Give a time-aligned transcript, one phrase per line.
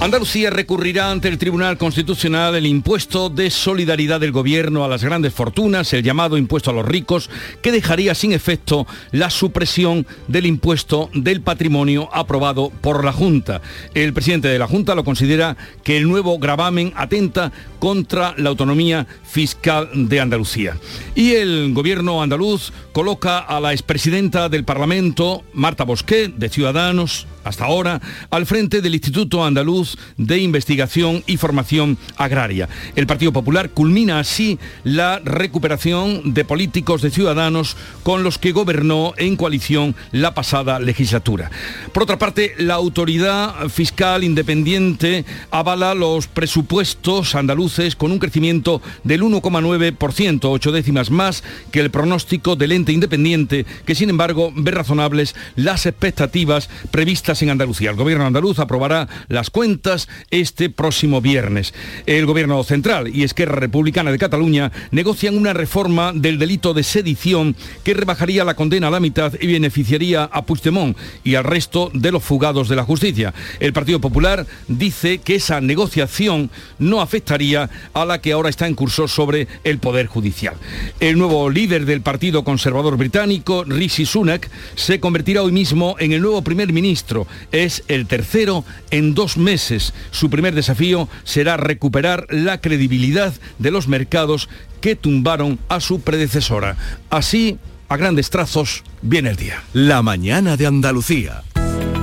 [0.00, 5.34] Andalucía recurrirá ante el Tribunal Constitucional el impuesto de solidaridad del gobierno a las grandes
[5.34, 7.28] fortunas, el llamado impuesto a los ricos,
[7.62, 13.60] que dejaría sin efecto la supresión del impuesto del patrimonio aprobado por la Junta.
[13.92, 19.08] El presidente de la Junta lo considera que el nuevo gravamen atenta contra la autonomía
[19.28, 20.76] fiscal de Andalucía.
[21.14, 27.64] Y el gobierno andaluz coloca a la expresidenta del Parlamento, Marta Bosquet, de Ciudadanos, hasta
[27.64, 28.00] ahora,
[28.30, 32.68] al frente del Instituto Andaluz de Investigación y Formación Agraria.
[32.94, 39.14] El Partido Popular culmina así la recuperación de políticos de ciudadanos con los que gobernó
[39.16, 41.50] en coalición la pasada legislatura.
[41.92, 48.82] Por otra parte, la autoridad fiscal independiente avala los presupuestos andaluces con un crecimiento
[49.18, 54.70] del 1,9%, ocho décimas más que el pronóstico del ente independiente, que sin embargo ve
[54.70, 57.90] razonables las expectativas previstas en Andalucía.
[57.90, 61.74] El gobierno andaluz aprobará las cuentas este próximo viernes.
[62.06, 67.56] El gobierno central y Esquerra Republicana de Cataluña negocian una reforma del delito de sedición
[67.82, 72.12] que rebajaría la condena a la mitad y beneficiaría a Puigdemont y al resto de
[72.12, 73.34] los fugados de la justicia.
[73.58, 78.74] El Partido Popular dice que esa negociación no afectaría a la que ahora está en
[78.74, 80.54] curso sobre el Poder Judicial.
[81.00, 86.22] El nuevo líder del Partido Conservador Británico, Rishi Sunak, se convertirá hoy mismo en el
[86.22, 89.94] nuevo primer ministro es el tercero en dos meses.
[90.10, 94.48] Su primer desafío será recuperar la credibilidad de los mercados
[94.80, 96.76] que tumbaron a su predecesora.
[97.10, 99.62] Así, a grandes trazos, viene el día.
[99.72, 101.42] La mañana de Andalucía.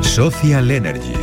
[0.02, 1.14] Social Energy.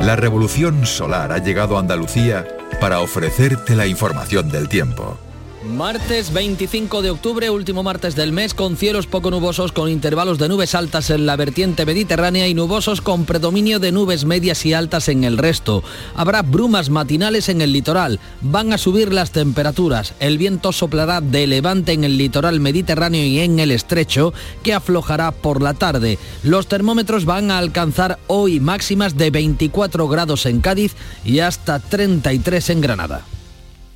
[0.00, 2.46] La revolución solar ha llegado a Andalucía
[2.80, 5.18] para ofrecerte la información del tiempo.
[5.68, 10.48] Martes 25 de octubre, último martes del mes, con cielos poco nubosos con intervalos de
[10.48, 15.08] nubes altas en la vertiente mediterránea y nubosos con predominio de nubes medias y altas
[15.08, 15.82] en el resto.
[16.14, 18.20] Habrá brumas matinales en el litoral.
[18.42, 20.14] Van a subir las temperaturas.
[20.20, 25.32] El viento soplará de levante en el litoral mediterráneo y en el estrecho, que aflojará
[25.32, 26.18] por la tarde.
[26.44, 30.94] Los termómetros van a alcanzar hoy máximas de 24 grados en Cádiz
[31.24, 33.24] y hasta 33 en Granada.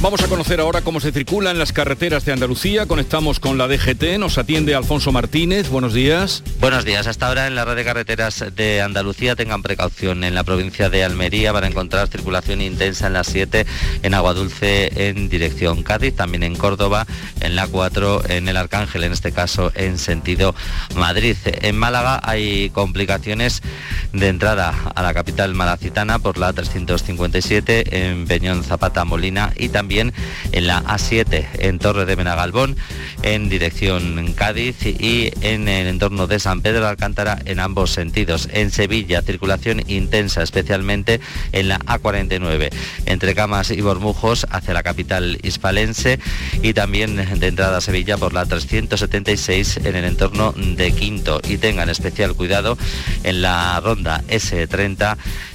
[0.00, 2.86] Vamos a conocer ahora cómo se circula en las carreteras de Andalucía.
[2.86, 4.16] Conectamos con la DGT.
[4.20, 5.70] Nos atiende Alfonso Martínez.
[5.70, 6.44] Buenos días.
[6.60, 7.08] Buenos días.
[7.08, 10.22] Hasta ahora en la red de carreteras de Andalucía tengan precaución.
[10.22, 13.66] En la provincia de Almería van a encontrar circulación intensa en la 7,
[14.04, 17.04] en Agua Dulce en dirección Cádiz, también en Córdoba,
[17.40, 20.54] en la 4, en el Arcángel, en este caso en sentido
[20.94, 21.36] Madrid.
[21.44, 23.62] En Málaga hay complicaciones
[24.12, 29.87] de entrada a la capital malacitana por la 357 en Peñón Zapata Molina y también
[29.88, 30.12] también
[30.52, 32.76] en la A7 en Torre de Benagalbón
[33.22, 38.50] en dirección Cádiz y en el entorno de San Pedro de Alcántara en ambos sentidos.
[38.52, 41.22] En Sevilla circulación intensa especialmente
[41.52, 42.68] en la A49
[43.06, 46.20] entre Camas y Bormujos hacia la capital hispalense
[46.62, 51.56] y también de entrada a Sevilla por la 376 en el entorno de Quinto y
[51.56, 52.76] tengan especial cuidado
[53.24, 55.16] en la ronda S30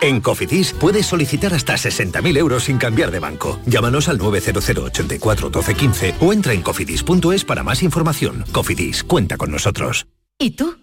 [0.00, 3.58] En Cofidis puedes solicitar hasta 60.000 euros sin cambiar de banco.
[3.66, 8.44] Llámanos al 900 84 12 15 o entra en cofidis.es para más información.
[8.52, 10.06] Cofidis, cuenta con nosotros.
[10.38, 10.76] ¿Y tú?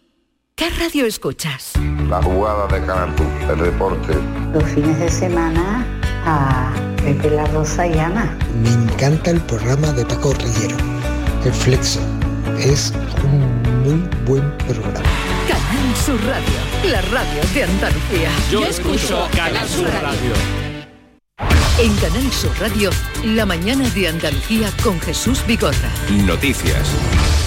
[0.55, 1.73] ¿Qué radio escuchas?
[2.07, 3.13] La jugada de Canal
[3.49, 4.13] el deporte.
[4.53, 5.85] Los fines de semana
[6.25, 8.37] a Pepe La Rosa y Ana.
[8.61, 10.77] Me encanta el programa de Paco Rillero,
[11.43, 11.99] El Flexo.
[12.59, 12.93] Es
[13.23, 15.01] un muy buen programa.
[15.93, 18.29] Canal Sur Radio, la radio de Andalucía.
[18.49, 20.33] Yo escucho Canal Sur Radio.
[21.77, 22.89] En Canal Sur Radio,
[23.23, 25.91] la mañana de Andalucía con Jesús Bigorra.
[26.25, 26.89] Noticias.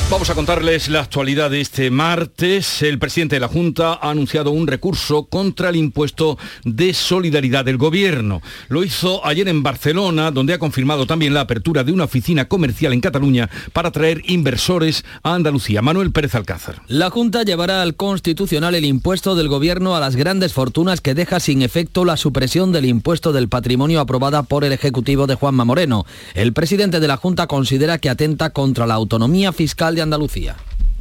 [0.08, 2.81] Vamos a contarles la actualidad de este martes.
[2.82, 7.76] El presidente de la Junta ha anunciado un recurso contra el impuesto de solidaridad del
[7.76, 8.41] gobierno.
[8.69, 12.93] Lo hizo ayer en Barcelona, donde ha confirmado también la apertura de una oficina comercial
[12.93, 15.82] en Cataluña para traer inversores a Andalucía.
[15.82, 16.82] Manuel Pérez Alcázar.
[16.87, 21.41] La Junta llevará al Constitucional el impuesto del gobierno a las grandes fortunas que deja
[21.41, 26.06] sin efecto la supresión del impuesto del patrimonio aprobada por el Ejecutivo de Juanma Moreno.
[26.35, 30.54] El presidente de la Junta considera que atenta contra la autonomía fiscal de Andalucía.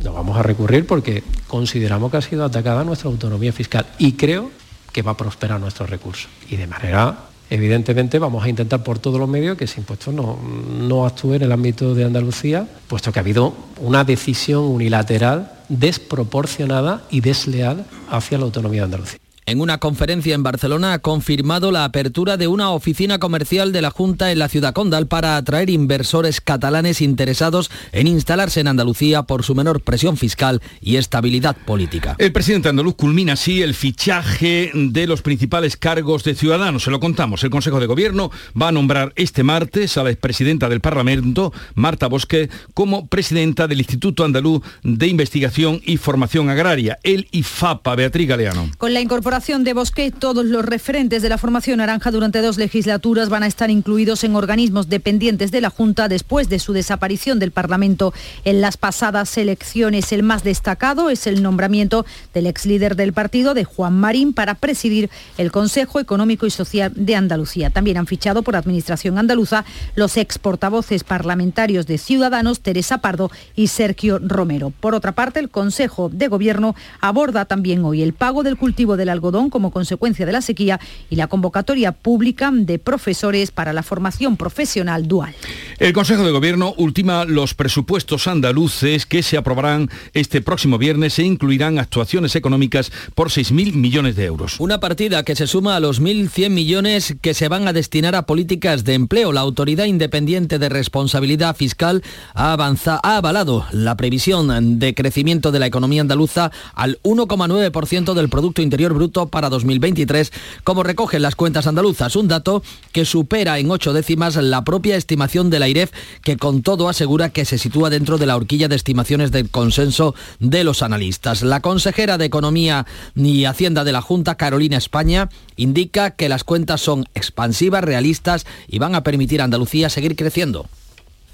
[0.04, 4.50] No vamos a recurrir porque consideramos que ha sido atacada nuestra autonomía fiscal y creo
[4.92, 6.28] que va a prosperar nuestro recurso.
[6.50, 7.18] Y de manera,
[7.50, 11.44] evidentemente, vamos a intentar por todos los medios que ese impuesto no, no actúe en
[11.44, 18.38] el ámbito de Andalucía, puesto que ha habido una decisión unilateral desproporcionada y desleal hacia
[18.38, 19.20] la autonomía de Andalucía.
[19.48, 23.92] En una conferencia en Barcelona ha confirmado la apertura de una oficina comercial de la
[23.92, 29.44] Junta en la ciudad condal para atraer inversores catalanes interesados en instalarse en Andalucía por
[29.44, 32.16] su menor presión fiscal y estabilidad política.
[32.18, 36.82] El presidente andaluz culmina así el fichaje de los principales cargos de Ciudadanos.
[36.82, 37.44] Se lo contamos.
[37.44, 42.08] El Consejo de Gobierno va a nombrar este martes a la expresidenta del Parlamento, Marta
[42.08, 48.72] Bosque, como presidenta del Instituto Andaluz de Investigación y Formación Agraria, el IFAPA, Beatriz Galeano.
[48.80, 53.28] Con la incorporación de Bosque, todos los referentes de la formación naranja durante dos legislaturas
[53.28, 57.52] van a estar incluidos en organismos dependientes de la Junta después de su desaparición del
[57.52, 58.14] Parlamento
[58.46, 60.14] en las pasadas elecciones.
[60.14, 64.56] El más destacado es el nombramiento del ex líder del partido, de Juan Marín, para
[64.56, 67.72] presidir el Consejo Económico y Social de Andalucía.
[67.72, 69.66] También han fichado por Administración Andaluza
[69.96, 74.72] los ex portavoces parlamentarios de Ciudadanos, Teresa Pardo y Sergio Romero.
[74.80, 79.10] Por otra parte, el Consejo de Gobierno aborda también hoy el pago del cultivo del
[79.10, 80.80] algodón como consecuencia de la sequía
[81.10, 85.34] y la convocatoria pública de profesores para la formación profesional dual.
[85.80, 91.24] El Consejo de Gobierno ultima los presupuestos andaluces que se aprobarán este próximo viernes e
[91.24, 94.60] incluirán actuaciones económicas por 6.000 millones de euros.
[94.60, 98.28] Una partida que se suma a los 1.100 millones que se van a destinar a
[98.28, 99.32] políticas de empleo.
[99.32, 105.60] La Autoridad Independiente de Responsabilidad Fiscal ha, avanzado, ha avalado la previsión de crecimiento de
[105.60, 110.32] la economía andaluza al 1,9% del Producto Interior Bruto para 2023,
[110.66, 115.50] como recogen las cuentas andaluzas, un dato que supera en ocho décimas la propia estimación
[115.50, 115.92] de la IREF,
[116.22, 120.14] que con todo asegura que se sitúa dentro de la horquilla de estimaciones del consenso
[120.40, 121.42] de los analistas.
[121.42, 122.86] La consejera de Economía
[123.16, 128.80] y Hacienda de la Junta, Carolina España, indica que las cuentas son expansivas, realistas y
[128.80, 130.68] van a permitir a Andalucía seguir creciendo.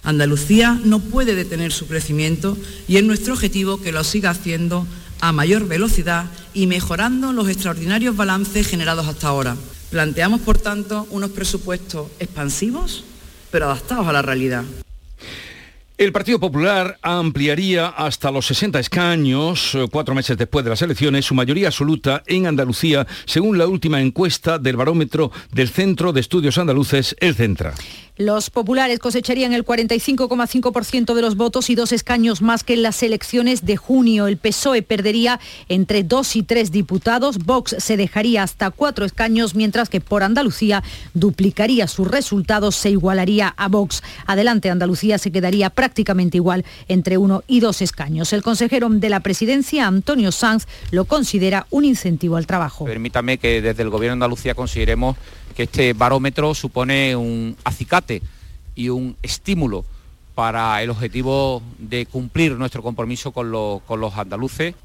[0.04, 2.58] Andalucía no puede detener su crecimiento
[2.88, 4.88] y es nuestro objetivo que lo siga haciendo
[5.22, 9.56] a mayor velocidad y mejorando los extraordinarios balances generados hasta ahora.
[9.92, 13.04] Planteamos, por tanto, unos presupuestos expansivos,
[13.52, 14.64] pero adaptados a la realidad.
[16.02, 21.26] El Partido Popular ampliaría hasta los 60 escaños, eh, cuatro meses después de las elecciones,
[21.26, 26.58] su mayoría absoluta en Andalucía, según la última encuesta del barómetro del Centro de Estudios
[26.58, 27.76] Andaluces, el Centra.
[28.18, 33.02] Los populares cosecharían el 45,5% de los votos y dos escaños más que en las
[33.04, 34.28] elecciones de junio.
[34.28, 35.40] El PSOE perdería
[35.70, 37.40] entre dos y tres diputados.
[37.40, 43.54] Vox se dejaría hasta cuatro escaños, mientras que por Andalucía duplicaría sus resultados, se igualaría
[43.58, 44.04] a Vox.
[44.28, 45.91] Adelante, Andalucía se quedaría prácticamente
[46.34, 48.34] igual entre uno y dos escaños.
[48.34, 52.86] El consejero de la presidencia, Antonio Sanz, lo considera un incentivo al trabajo.
[52.86, 55.18] Permítame que desde el Gobierno de Andalucía consideremos
[55.56, 58.22] que este barómetro supone un acicate
[58.76, 59.86] y un estímulo
[60.36, 63.52] para el objetivo de cumplir nuestro compromiso con,
[63.86, 64.76] con los andaluces.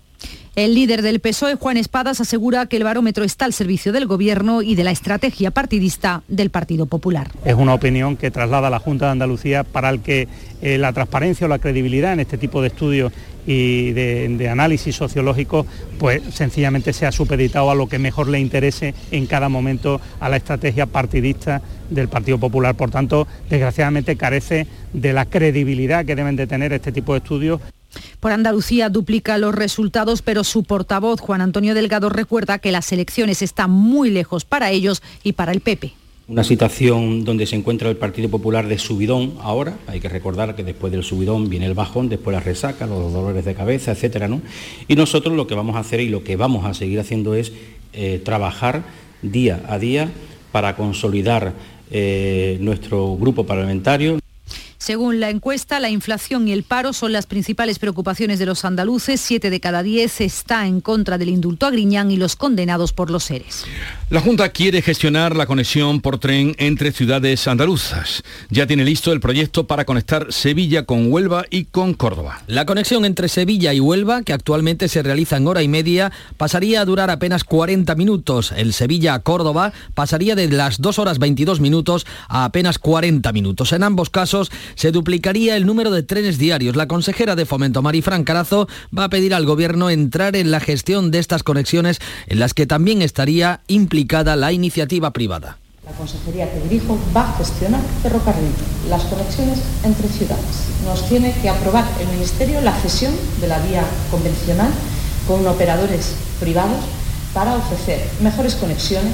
[0.57, 4.63] El líder del PSOE, Juan Espadas, asegura que el barómetro está al servicio del Gobierno
[4.63, 7.31] y de la estrategia partidista del Partido Popular.
[7.45, 10.29] Es una opinión que traslada la Junta de Andalucía para el que
[10.63, 13.13] eh, la transparencia o la credibilidad en este tipo de estudios
[13.47, 15.67] y de, de, análisis sociológico,
[15.99, 20.39] pues sencillamente sea supeditado a lo que mejor le interese en cada momento a la
[20.39, 22.75] estrategia partidista del Partido Popular.
[22.75, 27.61] Por tanto, desgraciadamente carece de la credibilidad que deben de tener este tipo de estudios.
[28.21, 33.43] Por Andalucía duplica los resultados, pero su portavoz, Juan Antonio Delgado, recuerda que las elecciones
[33.43, 35.93] están muy lejos para ellos y para el PP.
[36.29, 40.65] Una situación donde se encuentra el Partido Popular de subidón ahora, hay que recordar que
[40.65, 44.43] después del subidón viene el bajón, después la resaca, los dolores de cabeza, etcétera, ¿no?
[44.89, 47.53] Y nosotros lo que vamos a hacer y lo que vamos a seguir haciendo es
[47.93, 48.83] eh, trabajar
[49.23, 50.11] día a día
[50.51, 51.53] para consolidar
[51.93, 54.19] eh, nuestro grupo parlamentario.
[54.87, 59.21] Según la encuesta, la inflación y el paro son las principales preocupaciones de los andaluces.
[59.21, 63.11] Siete de cada diez está en contra del indulto a Griñán y los condenados por
[63.11, 63.65] los seres.
[64.11, 68.23] La Junta quiere gestionar la conexión por tren entre ciudades andaluzas.
[68.49, 72.43] Ya tiene listo el proyecto para conectar Sevilla con Huelva y con Córdoba.
[72.47, 76.81] La conexión entre Sevilla y Huelva, que actualmente se realiza en hora y media, pasaría
[76.81, 78.53] a durar apenas 40 minutos.
[78.57, 83.73] El Sevilla a Córdoba pasaría de las 2 horas 22 minutos a apenas 40 minutos.
[83.73, 86.77] En ambos casos se duplicaría el número de trenes diarios.
[86.77, 91.11] La consejera de Fomento, Marifran Carazo, va a pedir al Gobierno entrar en la gestión
[91.11, 95.59] de estas conexiones en las que también estaría implicada la iniciativa privada.
[95.85, 98.51] La consejería que dirijo va a gestionar ferrocarril,
[98.89, 100.45] las conexiones entre ciudades.
[100.85, 104.71] Nos tiene que aprobar el Ministerio la cesión de la vía convencional
[105.27, 106.85] con operadores privados
[107.33, 109.13] para ofrecer mejores conexiones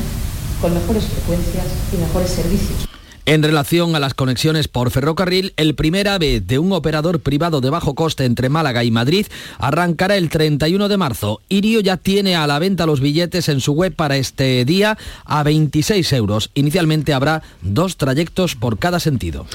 [0.60, 2.91] con mejores frecuencias y mejores servicios.
[3.24, 7.70] En relación a las conexiones por ferrocarril, el primer AVE de un operador privado de
[7.70, 9.26] bajo coste entre Málaga y Madrid
[9.58, 11.40] arrancará el 31 de marzo.
[11.48, 15.44] Irio ya tiene a la venta los billetes en su web para este día a
[15.44, 16.50] 26 euros.
[16.54, 19.46] Inicialmente habrá dos trayectos por cada sentido.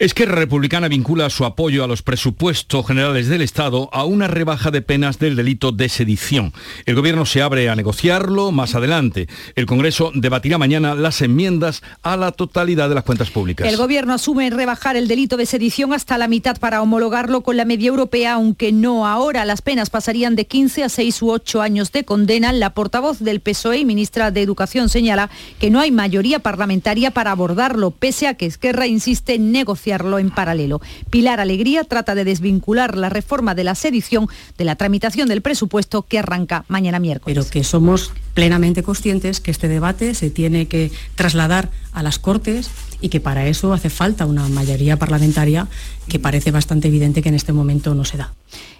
[0.00, 4.82] Esquerra Republicana vincula su apoyo a los presupuestos generales del Estado a una rebaja de
[4.82, 6.52] penas del delito de sedición.
[6.86, 9.28] El Gobierno se abre a negociarlo más adelante.
[9.54, 13.66] El Congreso debatirá mañana las enmiendas a la totalidad de las cuentas públicas.
[13.68, 17.64] El Gobierno asume rebajar el delito de sedición hasta la mitad para homologarlo con la
[17.64, 19.44] media europea, aunque no ahora.
[19.44, 22.52] Las penas pasarían de 15 a 6 u 8 años de condena.
[22.52, 27.30] La portavoz del PSOE y ministra de Educación señala que no hay mayoría parlamentaria para
[27.30, 30.80] abordarlo, pese a que Esquerra insiste en negociar en paralelo.
[31.10, 34.26] Pilar Alegría trata de desvincular la reforma de la sedición
[34.58, 37.36] de la tramitación del presupuesto que arranca mañana miércoles.
[37.36, 42.70] Pero que somos plenamente conscientes que este debate se tiene que trasladar a las Cortes
[43.02, 45.68] y que para eso hace falta una mayoría parlamentaria
[46.08, 48.32] que parece bastante evidente que en este momento no se da.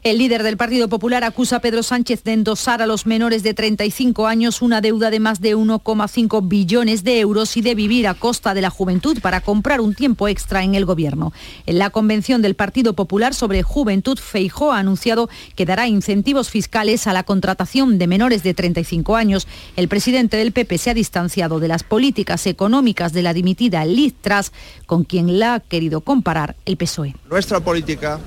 [0.02, 3.55] El líder del Partido Popular acusa a Pedro Sánchez de endosar a los menores de
[3.55, 8.14] 35 años una deuda de más de 1,5 billones de euros y de vivir a
[8.14, 11.33] costa de la juventud para comprar un tiempo extra en el gobierno.
[11.67, 17.07] En la convención del Partido Popular sobre juventud, Feijó ha anunciado que dará incentivos fiscales
[17.07, 19.47] a la contratación de menores de 35 años.
[19.76, 24.14] El presidente del PP se ha distanciado de las políticas económicas de la dimitida Liz
[24.21, 24.50] Truss,
[24.87, 27.12] con quien la ha querido comparar el PSOE.
[27.31, 28.19] Nuestra política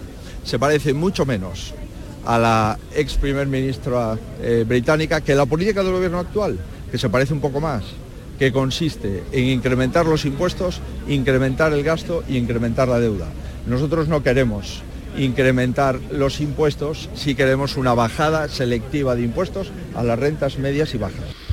[0.43, 1.73] se parece mucho menos
[2.25, 6.57] a la ex primer ministra eh, británica que la política del gobierno actual,
[6.91, 7.83] que se parece un poco más,
[8.39, 13.27] que consiste en incrementar los impuestos, incrementar el gasto y incrementar la deuda.
[13.67, 14.81] Nosotros no queremos
[15.17, 20.97] incrementar los impuestos si queremos una bajada selectiva de impuestos a las rentas medias y
[20.97, 21.44] bajas.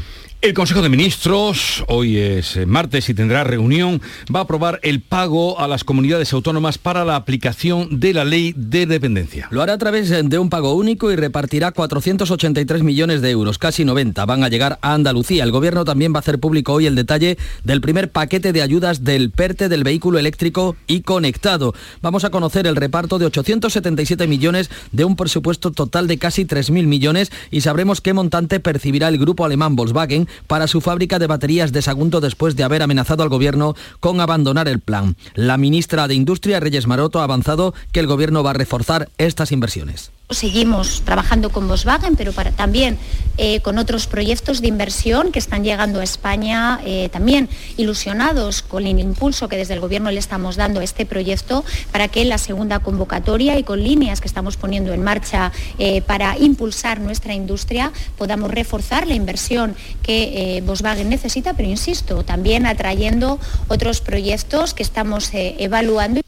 [0.42, 4.02] El Consejo de Ministros, hoy es eh, martes y tendrá reunión,
[4.34, 8.52] va a aprobar el pago a las comunidades autónomas para la aplicación de la ley
[8.56, 9.46] de dependencia.
[9.52, 13.84] Lo hará a través de un pago único y repartirá 483 millones de euros, casi
[13.84, 15.44] 90 van a llegar a Andalucía.
[15.44, 19.04] El Gobierno también va a hacer público hoy el detalle del primer paquete de ayudas
[19.04, 21.72] del PERTE del vehículo eléctrico y conectado.
[22.00, 26.84] Vamos a conocer el reparto de 877 millones de un presupuesto total de casi 3.000
[26.88, 31.72] millones y sabremos qué montante percibirá el grupo alemán Volkswagen para su fábrica de baterías
[31.72, 35.16] de Sagunto después de haber amenazado al gobierno con abandonar el plan.
[35.34, 39.52] La ministra de Industria, Reyes Maroto, ha avanzado que el gobierno va a reforzar estas
[39.52, 40.12] inversiones.
[40.34, 42.98] Seguimos trabajando con Volkswagen, pero también
[43.38, 47.48] eh, con otros proyectos de inversión que están llegando a España, eh, también
[47.78, 52.08] ilusionados con el impulso que desde el Gobierno le estamos dando a este proyecto para
[52.08, 56.36] que en la segunda convocatoria y con líneas que estamos poniendo en marcha eh, para
[56.38, 64.00] impulsar nuestra industria podamos reforzar la inversión que Volkswagen necesita, pero insisto, también atrayendo otros
[64.00, 66.20] proyectos que estamos evaluando.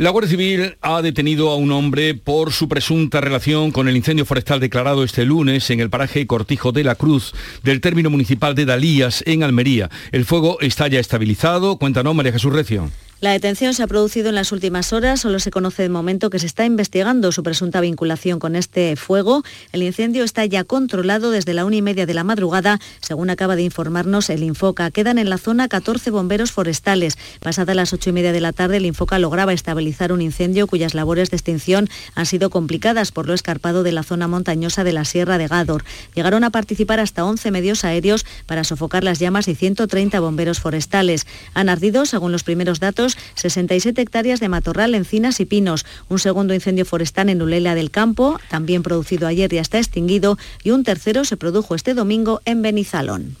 [0.00, 4.24] La Guardia Civil ha detenido a un hombre por su presunta relación con el incendio
[4.24, 8.64] forestal declarado este lunes en el paraje Cortijo de la Cruz del término municipal de
[8.64, 9.90] Dalías, en Almería.
[10.10, 11.76] El fuego está ya estabilizado.
[11.76, 12.88] Cuéntanos, María Jesús Recio.
[13.20, 16.38] La detención se ha producido en las últimas horas, solo se conoce de momento que
[16.38, 19.42] se está investigando su presunta vinculación con este fuego.
[19.72, 23.56] El incendio está ya controlado desde la una y media de la madrugada, según acaba
[23.56, 24.90] de informarnos el Infoca.
[24.90, 27.18] Quedan en la zona 14 bomberos forestales.
[27.40, 30.94] Pasada las ocho y media de la tarde, el Infoca lograba estabilizar un incendio cuyas
[30.94, 35.04] labores de extinción han sido complicadas por lo escarpado de la zona montañosa de la
[35.04, 35.84] Sierra de Gádor.
[36.14, 41.26] Llegaron a participar hasta 11 medios aéreos para sofocar las llamas y 130 bomberos forestales.
[41.52, 45.86] Han ardido, según los primeros datos, 67 hectáreas de matorral, encinas y pinos.
[46.08, 50.70] Un segundo incendio forestal en Ulela del Campo, también producido ayer y está extinguido, y
[50.70, 53.36] un tercero se produjo este domingo en Benizalón.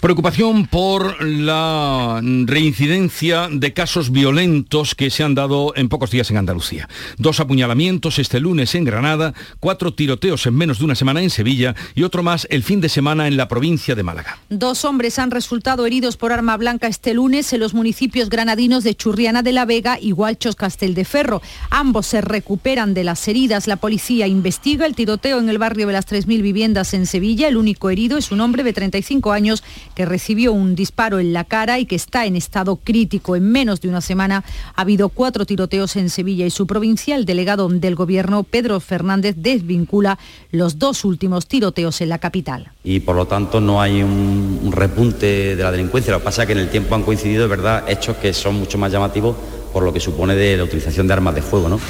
[0.00, 6.36] Preocupación por la reincidencia de casos violentos que se han dado en pocos días en
[6.36, 6.86] Andalucía.
[7.16, 11.74] Dos apuñalamientos este lunes en Granada, cuatro tiroteos en menos de una semana en Sevilla
[11.94, 14.38] y otro más el fin de semana en la provincia de Málaga.
[14.50, 18.94] Dos hombres han resultado heridos por arma blanca este lunes en los municipios granadinos de
[18.94, 21.40] Churriana de la Vega y Gualchos Castel de Ferro.
[21.70, 23.66] Ambos se recuperan de las heridas.
[23.66, 27.48] La policía investiga el tiroteo en el barrio de las 3.000 viviendas en Sevilla.
[27.48, 29.64] El único herido es un hombre de 35 años
[29.96, 33.34] que recibió un disparo en la cara y que está en estado crítico.
[33.34, 37.16] En menos de una semana ha habido cuatro tiroteos en Sevilla y su provincia.
[37.16, 40.18] El delegado del gobierno, Pedro Fernández, desvincula
[40.52, 42.70] los dos últimos tiroteos en la capital.
[42.84, 46.12] Y por lo tanto no hay un, repunte de la delincuencia.
[46.12, 48.76] Lo que pasa es que en el tiempo han coincidido, verdad, hechos que son mucho
[48.76, 49.34] más llamativos
[49.72, 51.80] por lo que supone de la utilización de armas de fuego, ¿no?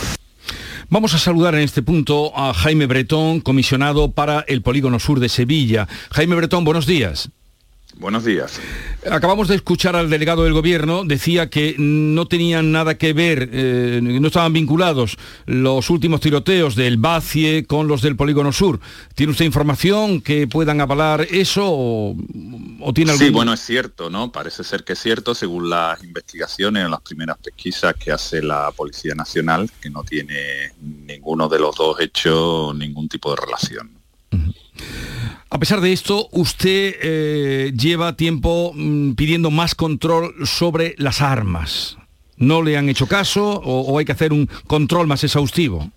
[0.88, 5.28] Vamos a saludar en este punto a Jaime Bretón, comisionado para el Polígono Sur de
[5.28, 5.88] Sevilla.
[6.12, 7.30] Jaime Bretón, buenos días.
[7.98, 8.60] Buenos días.
[9.10, 14.00] Acabamos de escuchar al delegado del gobierno, decía que no tenían nada que ver, eh,
[14.02, 18.80] no estaban vinculados los últimos tiroteos del Bacie con los del Polígono Sur.
[19.14, 22.16] ¿Tiene usted información que puedan avalar eso o,
[22.94, 23.26] tiene algún...
[23.26, 24.30] Sí, bueno, es cierto, ¿no?
[24.30, 28.72] Parece ser que es cierto, según las investigaciones o las primeras pesquisas que hace la
[28.72, 34.05] Policía Nacional, que no tiene ninguno de los dos hechos ningún tipo de relación.
[35.48, 41.96] A pesar de esto, usted eh, lleva tiempo mm, pidiendo más control sobre las armas.
[42.36, 45.90] ¿No le han hecho caso o, hay que hacer un control más exhaustivo?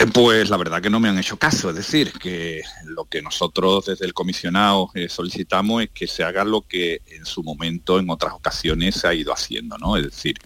[0.00, 3.20] Eh, pues la verdad que no me han hecho caso, es decir, que lo que
[3.20, 7.98] nosotros desde el comisionado eh, solicitamos es que se haga lo que en su momento,
[7.98, 9.96] en otras ocasiones, se ha ido haciendo, ¿no?
[9.96, 10.36] Es decir,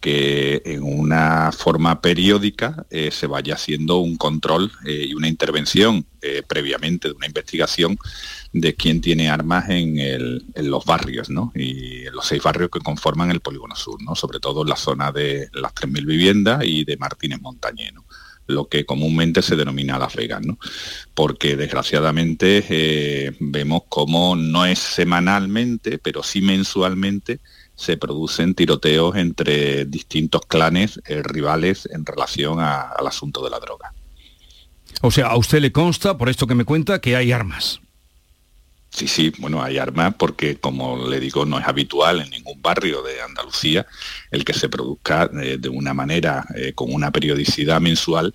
[0.00, 6.06] que en una forma periódica eh, se vaya haciendo un control eh, y una intervención
[6.22, 7.98] eh, previamente de una investigación
[8.52, 9.98] de quién tiene armas en,
[10.54, 11.52] los barrios, ¿no?
[11.54, 13.98] Y en los seis barrios que conforman el Polígono Sur.
[14.14, 17.92] Sobre todo en la zona de las 3.000 viviendas y de Martínez Montañé,
[18.46, 20.58] lo que comúnmente se denomina Las Vegas, ¿no?
[21.14, 27.40] porque desgraciadamente vemos cómo no es semanalmente, pero sí mensualmente
[27.78, 33.94] se producen tiroteos entre distintos clanes eh, rivales en relación al asunto de la droga.
[35.00, 37.80] O sea, a usted le consta, por esto que me cuenta, que hay armas.
[38.90, 43.02] Sí, sí, bueno, hay armas porque, como le digo, no es habitual en ningún barrio
[43.02, 43.86] de Andalucía
[44.30, 48.34] el que se produzca eh, de una manera, eh, con una periodicidad mensual,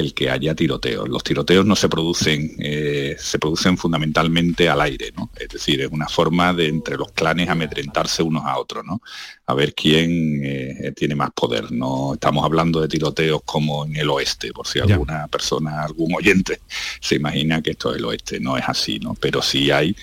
[0.00, 1.08] el que haya tiroteos.
[1.08, 5.30] Los tiroteos no se producen, eh, se producen fundamentalmente al aire, ¿no?
[5.38, 9.02] Es decir, es una forma de entre los clanes amedrentarse unos a otros, ¿no?
[9.46, 11.70] A ver quién eh, tiene más poder.
[11.70, 16.60] No estamos hablando de tiroteos como en el oeste, por si alguna persona, algún oyente
[17.00, 18.40] se imagina que esto es el oeste.
[18.40, 19.14] No es así, ¿no?
[19.14, 19.94] Pero sí hay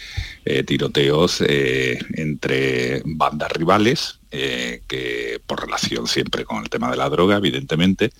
[0.45, 7.37] eh, tiroteos entre bandas rivales, que por relación siempre con el tema de la droga,
[7.37, 8.11] evidentemente,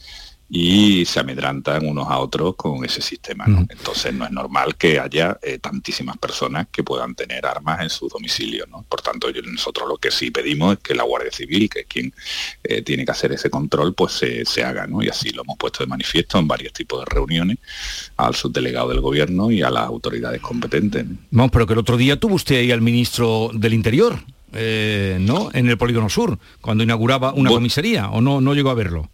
[0.50, 3.46] y se amedrantan unos a otros con ese sistema.
[3.70, 8.08] Entonces no es normal que haya eh, tantísimas personas que puedan tener armas en su
[8.08, 8.66] domicilio.
[8.88, 12.14] Por tanto, nosotros lo que sí pedimos es que la Guardia Civil, que es quien
[12.64, 14.88] eh, tiene que hacer ese control, pues se, haga.
[14.88, 15.04] ¿no?
[15.04, 17.58] Y así lo hemos puesto de manifiesto en varios tipos de reuniones
[18.16, 21.06] al subdelegado del Gobierno y a las autoridades competentes.
[21.30, 24.18] Vamos, pero que el otro día tuvo usted ahí al ministro del Interior.
[24.54, 25.50] Eh, ¿no?
[25.54, 29.10] En el Polígono Sur, cuando inauguraba una comisaría, o no, no llegó a verlo.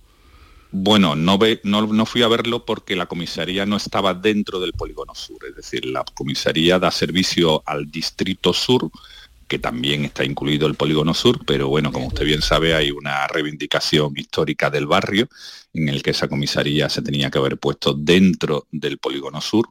[0.71, 4.73] Bueno, no, ve, no, no, fui a verlo porque la comisaría no estaba dentro del
[4.73, 8.89] polígono sur, es decir, la comisaría da servicio al distrito sur,
[9.47, 13.27] que también está incluido el polígono sur, pero bueno, como usted bien sabe, hay una
[13.27, 15.29] reivindicación histórica del barrio
[15.73, 19.69] en el que esa comisaría se tenía que haber puesto dentro del polígono sur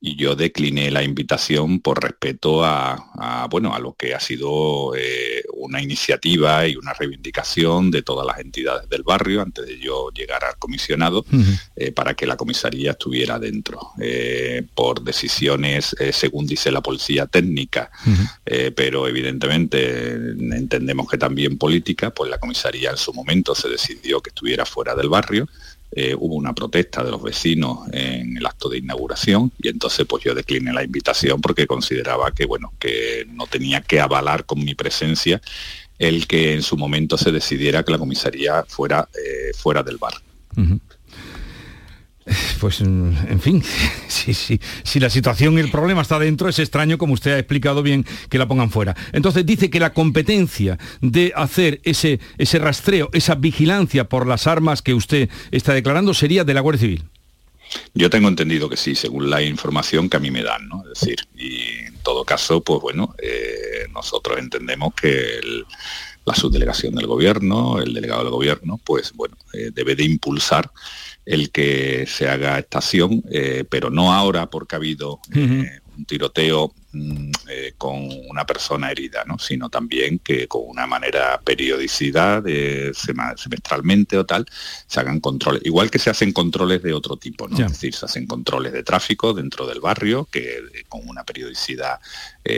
[0.00, 5.42] y yo decliné la invitación por respeto a, bueno, a lo que ha sido eh,
[5.54, 10.44] una iniciativa y una reivindicación de todas las entidades del barrio antes de yo llegar
[10.44, 11.24] al comisionado
[11.76, 13.92] eh, para que la comisaría estuviera dentro.
[14.74, 17.90] por decisiones, según dice la policía técnica,
[18.74, 24.30] pero evidentemente entendemos que también política, pues la comisaría en su momento se decidió que
[24.30, 25.35] estuviera fuera del barrio
[25.92, 30.24] eh, hubo una protesta de los vecinos en el acto de inauguración y entonces pues
[30.24, 34.74] yo decliné la invitación porque consideraba que bueno que no tenía que avalar con mi
[34.74, 35.40] presencia
[35.98, 40.14] el que en su momento se decidiera que la comisaría fuera eh, fuera del bar.
[42.60, 43.62] Pues, en fin,
[44.08, 47.82] si, si la situación y el problema está dentro, es extraño, como usted ha explicado
[47.82, 48.96] bien, que la pongan fuera.
[49.12, 54.82] Entonces dice que la competencia de hacer ese, ese rastreo, esa vigilancia por las armas
[54.82, 57.04] que usted está declarando, sería de la Guardia Civil.
[57.94, 60.82] Yo tengo entendido que sí, según la información que a mí me dan, ¿no?
[60.84, 65.40] Es decir, y en todo caso, pues bueno, eh, nosotros entendemos que
[66.24, 70.70] la subdelegación del gobierno, el delegado del gobierno, pues bueno, eh, debe de impulsar
[71.26, 76.72] el que se haga estación, eh, pero no ahora porque ha habido eh, un tiroteo
[77.48, 79.38] eh, con una persona herida, ¿no?
[79.38, 82.44] sino también que con una manera periodicidad,
[82.94, 84.46] semestralmente o tal,
[84.86, 85.62] se hagan controles.
[85.64, 87.56] Igual que se hacen controles de otro tipo, ¿no?
[87.58, 92.00] es decir, se hacen controles de tráfico dentro del barrio, que con una periodicidad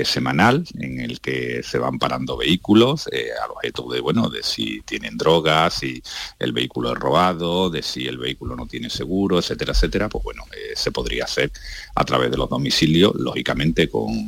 [0.05, 5.16] semanal en el que se van parando vehículos al objeto de bueno de si tienen
[5.16, 6.03] drogas, si
[6.38, 10.44] el vehículo es robado, de si el vehículo no tiene seguro, etcétera, etcétera, pues bueno,
[10.74, 11.51] se podría hacer
[11.94, 14.28] a través de los domicilios lógicamente con,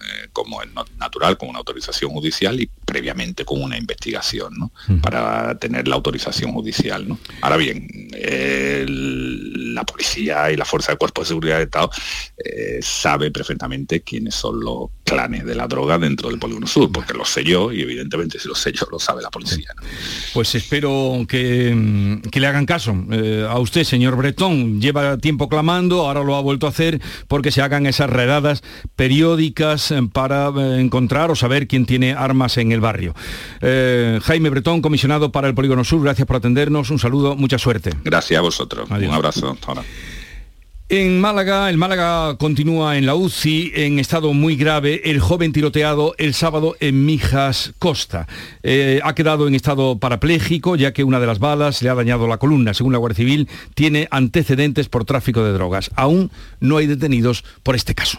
[0.00, 4.72] eh, como es natural, con una autorización judicial y previamente con una investigación, ¿no?
[5.02, 7.18] Para tener la autorización judicial, ¿no?
[7.40, 7.86] Ahora bien,
[9.74, 11.90] la policía y la Fuerza de Cuerpo de Seguridad de Estado
[12.36, 17.14] eh, sabe perfectamente quiénes son los clanes de la droga dentro del Polígono Sur, porque
[17.14, 19.70] lo sé yo y evidentemente si lo sé yo lo sabe la policía.
[20.32, 22.94] Pues espero que, le hagan caso.
[23.10, 27.50] Eh, a usted, señor Bretón, lleva tiempo clamando, ahora lo ha vuelto a hacer porque
[27.50, 28.62] se hagan esas redadas
[28.94, 33.14] periódicas eh, para encontrar o saber quién tiene armas en el barrio.
[33.60, 37.90] Jaime Bretón, comisionado para el Polígono Sur, gracias por atendernos, un saludo, mucha suerte.
[38.04, 38.88] Gracias a vosotros.
[38.90, 39.56] Un abrazo.
[40.92, 45.02] En Málaga, el Málaga continúa en la UCI en estado muy grave.
[45.04, 48.26] El joven tiroteado el sábado en Mijas Costa.
[48.64, 52.26] Eh, ha quedado en estado parapléjico ya que una de las balas le ha dañado
[52.26, 52.74] la columna.
[52.74, 55.92] Según la Guardia Civil, tiene antecedentes por tráfico de drogas.
[55.94, 58.18] Aún no hay detenidos por este caso.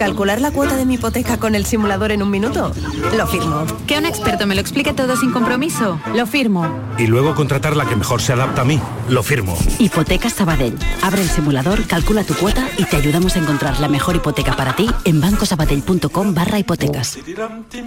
[0.00, 2.72] ¿Calcular la cuota de mi hipoteca con el simulador en un minuto?
[3.16, 3.66] Lo firmo.
[3.88, 6.00] ¿Que un experto me lo explique todo sin compromiso?
[6.14, 6.68] Lo firmo.
[6.98, 8.78] Y luego contratar la que mejor se adapta a mí.
[9.08, 9.58] Lo firmo.
[9.80, 10.78] Hipoteca Sabadell.
[11.02, 14.76] Abre el simulador, calcula tu cuota y te ayudamos a encontrar la mejor hipoteca para
[14.76, 17.18] ti en bancosabadell.com barra hipotecas.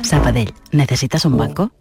[0.01, 0.53] Sabadell.
[0.73, 1.71] ¿Necesitas un banco?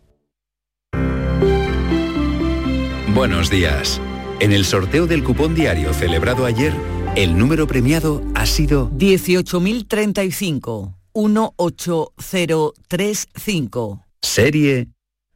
[3.13, 4.01] Buenos días.
[4.39, 6.73] En el sorteo del cupón diario celebrado ayer,
[7.17, 14.07] el número premiado ha sido 18.035 18035.
[14.23, 14.87] Serie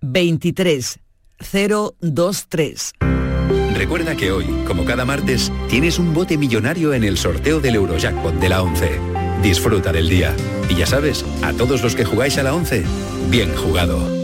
[0.00, 2.92] 23023.
[3.74, 8.34] Recuerda que hoy, como cada martes, tienes un bote millonario en el sorteo del Eurojackpot
[8.34, 9.00] de la 11.
[9.42, 10.32] Disfruta del día.
[10.68, 12.84] Y ya sabes, a todos los que jugáis a la 11,
[13.30, 14.23] bien jugado.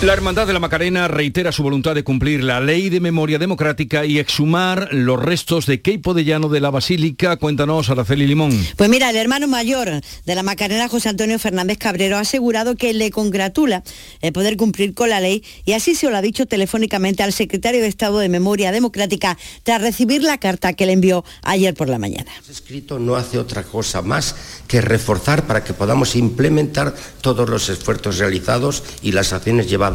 [0.00, 4.06] La Hermandad de la Macarena reitera su voluntad de cumplir la ley de memoria democrática
[4.06, 7.36] y exhumar los restos de Keipo de Llano de la Basílica.
[7.36, 8.52] Cuéntanos, Araceli Limón.
[8.76, 12.94] Pues mira, el hermano mayor de la Macarena, José Antonio Fernández Cabrero, ha asegurado que
[12.94, 13.82] le congratula
[14.20, 17.82] el poder cumplir con la ley y así se lo ha dicho telefónicamente al secretario
[17.82, 21.98] de Estado de Memoria Democrática tras recibir la carta que le envió ayer por la
[21.98, 22.30] mañana.
[22.44, 24.36] El escrito no hace otra cosa más
[24.68, 29.87] que reforzar para que podamos implementar todos los esfuerzos realizados y las acciones llevadas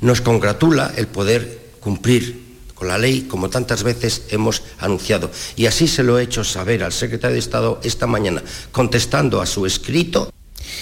[0.00, 5.30] Nos congratula el poder cumplir con la ley como tantas veces hemos anunciado.
[5.56, 9.46] Y así se lo he hecho saber al secretario de Estado esta mañana, contestando a
[9.46, 10.32] su escrito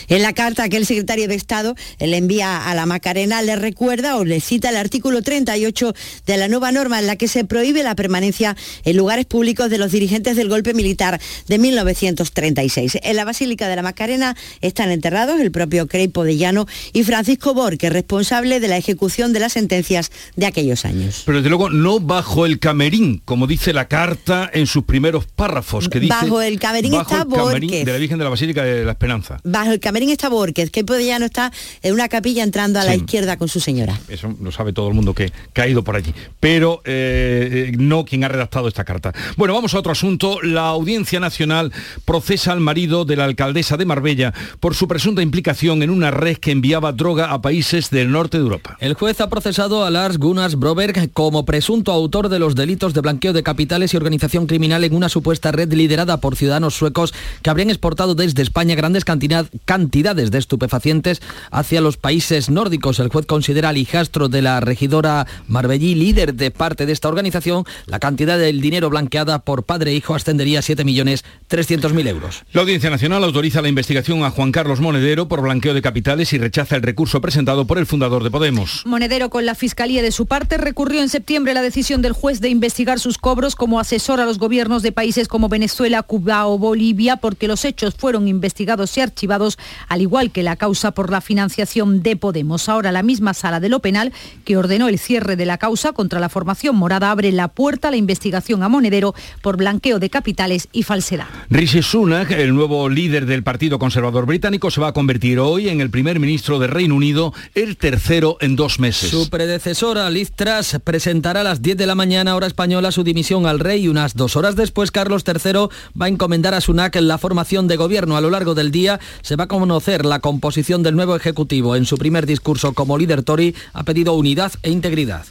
[0.09, 4.17] En la carta que el secretario de Estado le envía a la Macarena le recuerda
[4.17, 5.95] o le cita el artículo 38
[6.27, 9.79] de la nueva norma en la que se prohíbe la permanencia en lugares públicos de
[9.79, 12.99] los dirigentes del golpe militar de 1936.
[13.03, 17.55] En la Basílica de la Macarena están enterrados el propio Creipo de Llano y Francisco
[17.55, 21.23] Borque, responsable de la ejecución de las sentencias de aquellos años.
[21.27, 25.89] Pero desde luego no bajo el camerín, como dice la carta en sus primeros párrafos,
[25.89, 26.15] que dice...
[26.15, 27.85] Bajo el camerín está el camerín Borquez.
[27.85, 29.41] de la Virgen de la Basílica de la Esperanza.
[29.45, 31.53] Bajo el camerín está Borges, que ya no está
[31.83, 32.99] en una capilla entrando a la Sí.
[32.99, 33.99] izquierda con su señora.
[34.09, 36.13] Eso lo sabe todo el mundo que, que ha ido por allí.
[36.41, 39.13] Pero eh, no quien ha redactado esta carta.
[39.37, 40.41] Bueno, vamos a otro asunto.
[40.43, 41.73] La Audiencia Nacional
[42.05, 46.37] procesa al marido de la alcaldesa de Marbella por su presunta implicación en una red
[46.39, 48.77] que enviaba droga a países del norte de Europa.
[48.81, 53.01] El juez ha procesado a Lars Gunnar Broberg como presunto autor de los delitos de
[53.01, 57.51] blanqueo de capitales y organización criminal en una supuesta red liderada por ciudadanos suecos que
[57.51, 62.99] habrían exportado desde España grandes cantidad- cantidades de estupefacientes hacia los países nórdicos.
[62.99, 67.65] El juez considera al hijastro de la regidora Marbellí, líder de parte de esta organización,
[67.87, 72.45] la cantidad del dinero blanqueada por padre e hijo ascendería a 7.300.000 euros.
[72.53, 76.39] La Audiencia Nacional autoriza la investigación a Juan Carlos Monedero por blanqueo de capitales y
[76.39, 78.83] rechaza el recurso presentado por el fundador de Podemos.
[78.85, 82.49] Monedero con la Fiscalía de su parte recurrió en septiembre la decisión del juez de
[82.49, 87.17] investigar sus cobros como asesor a los gobiernos de países como Venezuela, Cuba o Bolivia
[87.17, 89.48] porque los hechos fueron investigados y archivados,
[89.89, 92.69] al igual que la causa por la financiación de Podemos.
[92.69, 94.13] Ahora la misma sala de lo penal
[94.45, 97.91] que ordenó el cierre de la causa contra la formación morada abre la puerta a
[97.91, 101.27] la investigación a Monedero por blanqueo de capitales y falsedad.
[101.51, 105.81] Rishi Sunak, el nuevo líder del Partido Conservador Británico, se va a convertir hoy en
[105.81, 109.11] el primer ministro de Reino Unido, el tercero en dos meses.
[109.11, 113.47] Su predecesora, Liz Truss, presentará a las 10 de la mañana hora española su dimisión
[113.47, 115.69] al rey y unas dos horas después Carlos III
[116.01, 118.17] va a encomendar a Sunak la formación de gobierno.
[118.17, 121.77] A lo largo del día se va a conocer la composición del nuevo Ejecutivo.
[121.77, 125.27] En su primer discurso como líder Tory ha pedido unidad e integridad.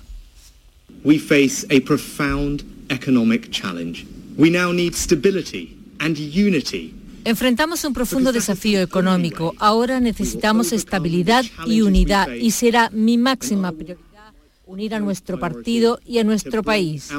[1.03, 4.05] We face a profound economic challenge.
[4.37, 6.93] We now need stability and unity.
[7.25, 9.53] Enfrentamos un profundo desafío económico.
[9.59, 14.07] Ahora necesitamos estabilidad y unidad y será mi máxima prioridad
[14.65, 17.09] unir a nuestro partido y a nuestro país.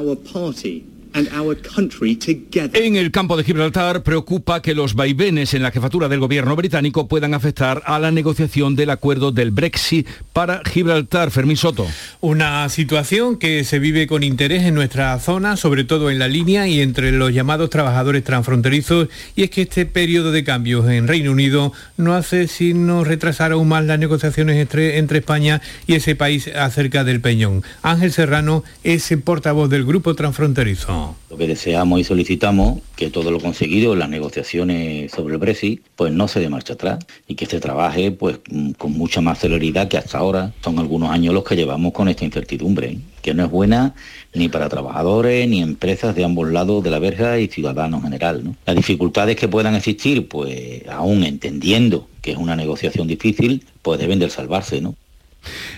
[1.15, 2.81] Our party and our country together.
[2.81, 7.09] En el campo de Gibraltar preocupa que los vaivenes en la jefatura del gobierno británico
[7.09, 11.31] puedan afectar a la negociación del acuerdo del Brexit para Gibraltar.
[11.31, 11.87] Fermín Soto.
[12.21, 16.67] Una situación que se vive con interés en nuestra zona, sobre todo en la línea
[16.69, 21.33] y entre los llamados trabajadores transfronterizos, y es que este periodo de cambios en Reino
[21.33, 26.49] Unido no hace sino retrasar aún más las negociaciones entre, entre España y ese país
[26.49, 27.63] acerca del Peñón.
[27.83, 30.98] Ángel Serrano es el portavoz del grupo transfronterizo.
[31.31, 35.83] Lo que deseamos y solicitamos que todo lo conseguido en las negociaciones sobre el Brexit
[35.95, 39.39] pues no se dé marcha atrás y que se trabaje pues mm, con mucha más
[39.39, 40.53] celeridad que hasta ahora.
[40.63, 43.95] Son algunos años los que llevamos con esta incertidumbre, que no es buena
[44.35, 48.57] ni para trabajadores ni empresas de ambos lados de la verja y ciudadanos en general.
[48.67, 54.19] Las dificultades que puedan existir, pues aún entendiendo que es una negociación difícil, pues deben
[54.19, 54.95] de salvarse, ¿no?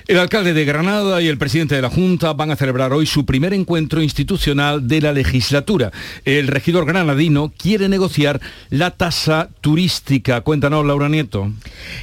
[0.06, 3.24] El alcalde de Granada y el presidente de la Junta van a celebrar hoy su
[3.24, 5.92] primer encuentro institucional de la legislatura.
[6.24, 10.40] El regidor granadino quiere negociar la tasa turística.
[10.40, 11.52] Cuéntanos, Laura Nieto.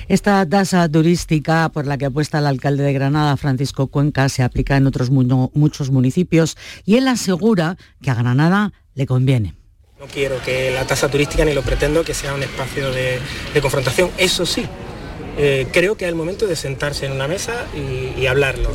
[0.08, 4.78] Esta tasa turística por la que apuesta el alcalde de Granada, Francisco Cuenca, se aplica
[4.78, 9.54] en otros mu- muchos municipios y él asegura que a Granada le conviene.
[10.00, 13.20] No quiero que la tasa turística ni lo pretendo que sea un espacio de,
[13.54, 14.12] de confrontación.
[14.18, 14.66] Eso sí,
[15.38, 18.72] eh, creo que es el momento de sentarse en una mesa y, y hablarlo.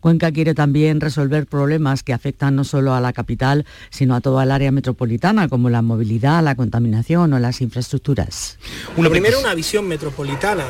[0.00, 4.44] Cuenca quiere también resolver problemas que afectan no solo a la capital, sino a toda
[4.44, 8.58] el área metropolitana, como la movilidad, la contaminación o las infraestructuras.
[8.96, 10.64] Lo primero, una visión metropolitana,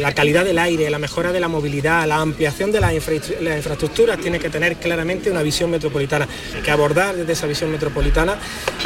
[0.00, 3.56] la, calidad del aire, la mejora de la movilidad, la ampliación de las infra- las
[3.56, 6.28] infraestructuras tiene que tener claramente una visión metropolitana.
[6.54, 8.36] Hay que abordar desde esa visión metropolitana,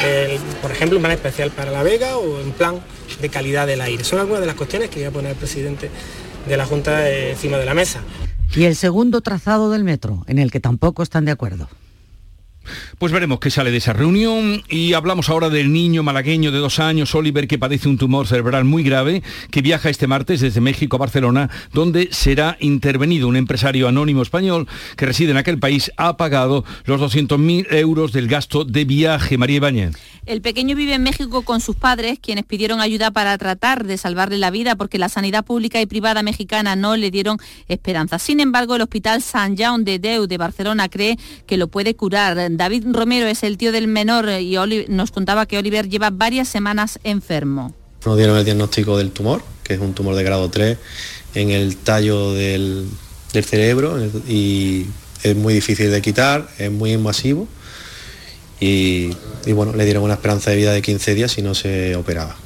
[0.04, 2.80] eh, por ejemplo, un plan especial para La Vega o un plan
[3.20, 4.04] de calidad del aire.
[4.04, 5.90] Son algunas de las cuestiones que voy a poner el presidente
[6.48, 8.00] de la Junta eh, encima de la mesa.
[8.54, 11.68] Y el segundo trazado del metro, en el que tampoco están de acuerdo.
[12.98, 16.78] Pues veremos qué sale de esa reunión y hablamos ahora del niño malagueño de dos
[16.78, 20.96] años, Oliver, que padece un tumor cerebral muy grave, que viaja este martes desde México
[20.96, 23.28] a Barcelona, donde será intervenido.
[23.28, 28.28] Un empresario anónimo español que reside en aquel país ha pagado los 200.000 euros del
[28.28, 29.38] gasto de viaje.
[29.38, 29.96] María Ibáñez.
[30.26, 34.38] El pequeño vive en México con sus padres, quienes pidieron ayuda para tratar de salvarle
[34.38, 38.18] la vida porque la sanidad pública y privada mexicana no le dieron esperanza.
[38.18, 42.36] Sin embargo, el Hospital San Jaume de Deu de Barcelona cree que lo puede curar.
[42.56, 44.56] David Romero es el tío del menor y
[44.88, 47.74] nos contaba que Oliver lleva varias semanas enfermo.
[48.04, 50.78] Nos dieron el diagnóstico del tumor, que es un tumor de grado 3
[51.34, 52.86] en el tallo del,
[53.32, 54.86] del cerebro y
[55.22, 57.48] es muy difícil de quitar, es muy invasivo
[58.60, 59.10] y,
[59.44, 62.36] y bueno, le dieron una esperanza de vida de 15 días si no se operaba.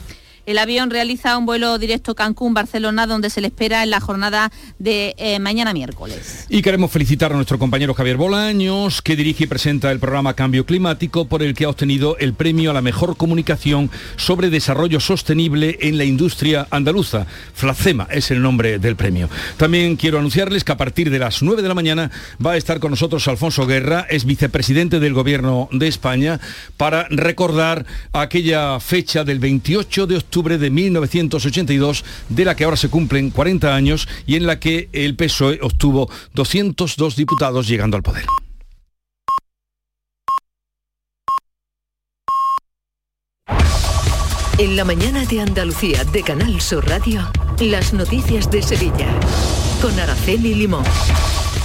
[0.51, 5.15] El avión realiza un vuelo directo Cancún-Barcelona donde se le espera en la jornada de
[5.17, 6.47] eh, mañana miércoles.
[6.49, 10.67] Y queremos felicitar a nuestro compañero Javier Bolaños, que dirige y presenta el programa Cambio
[10.67, 15.79] Climático, por el que ha obtenido el premio a la mejor comunicación sobre desarrollo sostenible
[15.83, 17.29] en la industria andaluza.
[17.55, 19.31] Flacema es el nombre del premio.
[19.57, 22.11] También quiero anunciarles que a partir de las 9 de la mañana
[22.45, 26.41] va a estar con nosotros Alfonso Guerra, es vicepresidente del Gobierno de España,
[26.77, 32.89] para recordar aquella fecha del 28 de octubre de 1982, de la que ahora se
[32.89, 38.25] cumplen 40 años y en la que el PSOE obtuvo 202 diputados llegando al poder.
[44.59, 49.09] En la mañana de Andalucía de Canal Sur Radio, las noticias de Sevilla
[49.83, 50.85] con Araceli Limón.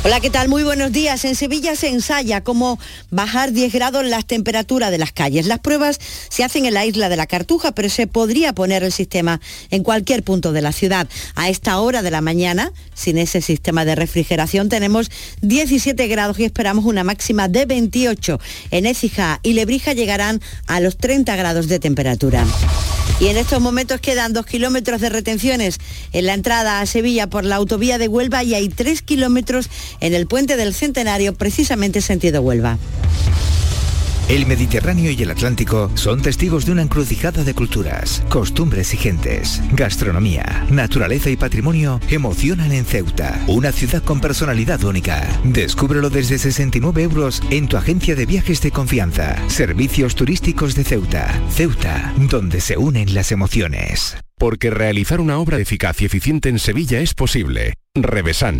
[0.06, 0.50] Hola, ¿qué tal?
[0.50, 1.26] Muy buenos días.
[1.26, 2.78] En Sevilla se ensaya cómo
[3.10, 5.48] bajar 10 grados las temperaturas de las calles.
[5.48, 8.92] Las pruebas se hacen en la isla de la Cartuja, pero se podría poner el
[8.92, 9.42] sistema
[9.72, 11.08] en cualquier punto de la ciudad.
[11.34, 15.10] A esta hora de la mañana, sin ese sistema de refrigeración, tenemos
[15.42, 18.40] 17 grados y esperamos una máxima de 28.
[18.70, 22.46] En Écija y Lebrija llegarán a los 30 grados de temperatura.
[23.22, 25.80] Y en estos momentos quedan dos kilómetros de retenciones
[26.12, 30.14] en la entrada a Sevilla por la autovía de Huelva y hay tres kilómetros en
[30.14, 32.78] el puente del Centenario, precisamente sentido Huelva.
[34.28, 39.62] El Mediterráneo y el Atlántico son testigos de una encrucijada de culturas, costumbres y gentes.
[39.74, 45.28] Gastronomía, naturaleza y patrimonio emocionan en Ceuta, una ciudad con personalidad única.
[45.44, 49.36] Descúbrelo desde 69 euros en tu agencia de viajes de confianza.
[49.48, 51.40] Servicios turísticos de Ceuta.
[51.52, 54.18] Ceuta, donde se unen las emociones.
[54.40, 57.76] Porque realizar una obra eficaz y eficiente en Sevilla es posible.
[57.94, 58.60] Revesan.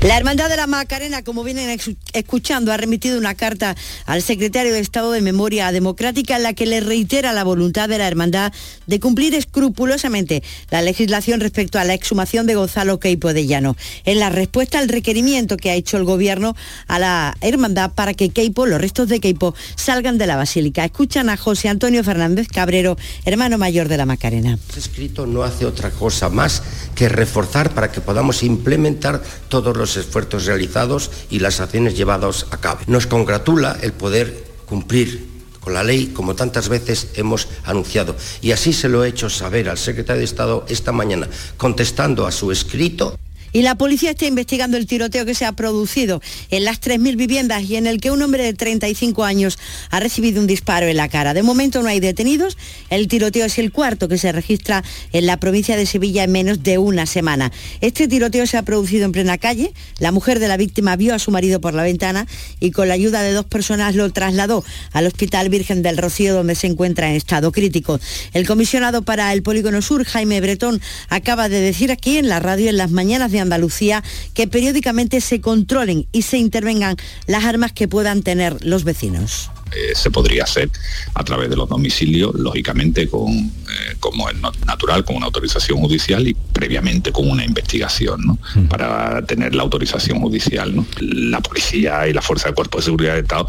[0.00, 1.76] La Hermandad de la Macarena, como vienen
[2.12, 3.74] escuchando, ha remitido una carta
[4.06, 7.98] al secretario de Estado de Memoria Democrática en la que le reitera la voluntad de
[7.98, 8.52] la Hermandad
[8.86, 13.76] de cumplir escrupulosamente la legislación respecto a la exhumación de Gonzalo Queipo de Llano.
[14.04, 16.54] En la respuesta al requerimiento que ha hecho el Gobierno
[16.86, 20.84] a la Hermandad para que Queipo, los restos de Queipo, salgan de la Basílica.
[20.84, 24.60] Escuchan a José Antonio Fernández Cabrero, hermano mayor de la Macarena.
[24.68, 26.62] Este escrito no hace otra cosa más
[26.94, 32.58] que reforzar para que podamos implementar todos los esfuerzos realizados y las acciones llevadas a
[32.58, 32.80] cabo.
[32.86, 35.26] Nos congratula el poder cumplir
[35.60, 38.16] con la ley como tantas veces hemos anunciado.
[38.40, 42.32] Y así se lo he hecho saber al secretario de Estado esta mañana, contestando a
[42.32, 43.18] su escrito.
[43.52, 47.64] Y la policía está investigando el tiroteo que se ha producido en las 3.000 viviendas
[47.64, 49.58] y en el que un hombre de 35 años
[49.90, 51.34] ha recibido un disparo en la cara.
[51.34, 52.56] De momento no hay detenidos.
[52.90, 56.62] El tiroteo es el cuarto que se registra en la provincia de Sevilla en menos
[56.62, 57.52] de una semana.
[57.80, 59.72] Este tiroteo se ha producido en plena calle.
[59.98, 62.26] La mujer de la víctima vio a su marido por la ventana
[62.60, 66.54] y con la ayuda de dos personas lo trasladó al Hospital Virgen del Rocío donde
[66.54, 68.00] se encuentra en estado crítico.
[68.32, 72.68] El comisionado para el Polígono Sur, Jaime Bretón, acaba de decir aquí en la radio
[72.70, 74.02] en las mañanas de Andalucía
[74.34, 76.96] que periódicamente se controlen y se intervengan
[77.26, 79.50] las armas que puedan tener los vecinos.
[79.72, 80.70] Eh, se podría hacer
[81.14, 86.26] a través de los domicilios, lógicamente con, eh, como es natural, con una autorización judicial
[86.26, 88.38] y previamente con una investigación, ¿no?
[88.68, 90.74] para tener la autorización judicial.
[90.74, 90.86] ¿no?
[91.00, 93.46] La policía y la Fuerza de Cuerpo de Seguridad del Estado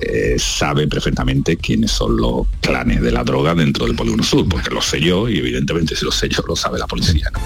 [0.00, 4.70] eh, saben perfectamente quiénes son los clanes de la droga dentro del Polígono Sur, porque
[4.70, 7.30] lo sé yo y evidentemente si lo sé yo lo sabe la policía.
[7.32, 7.40] ¿no?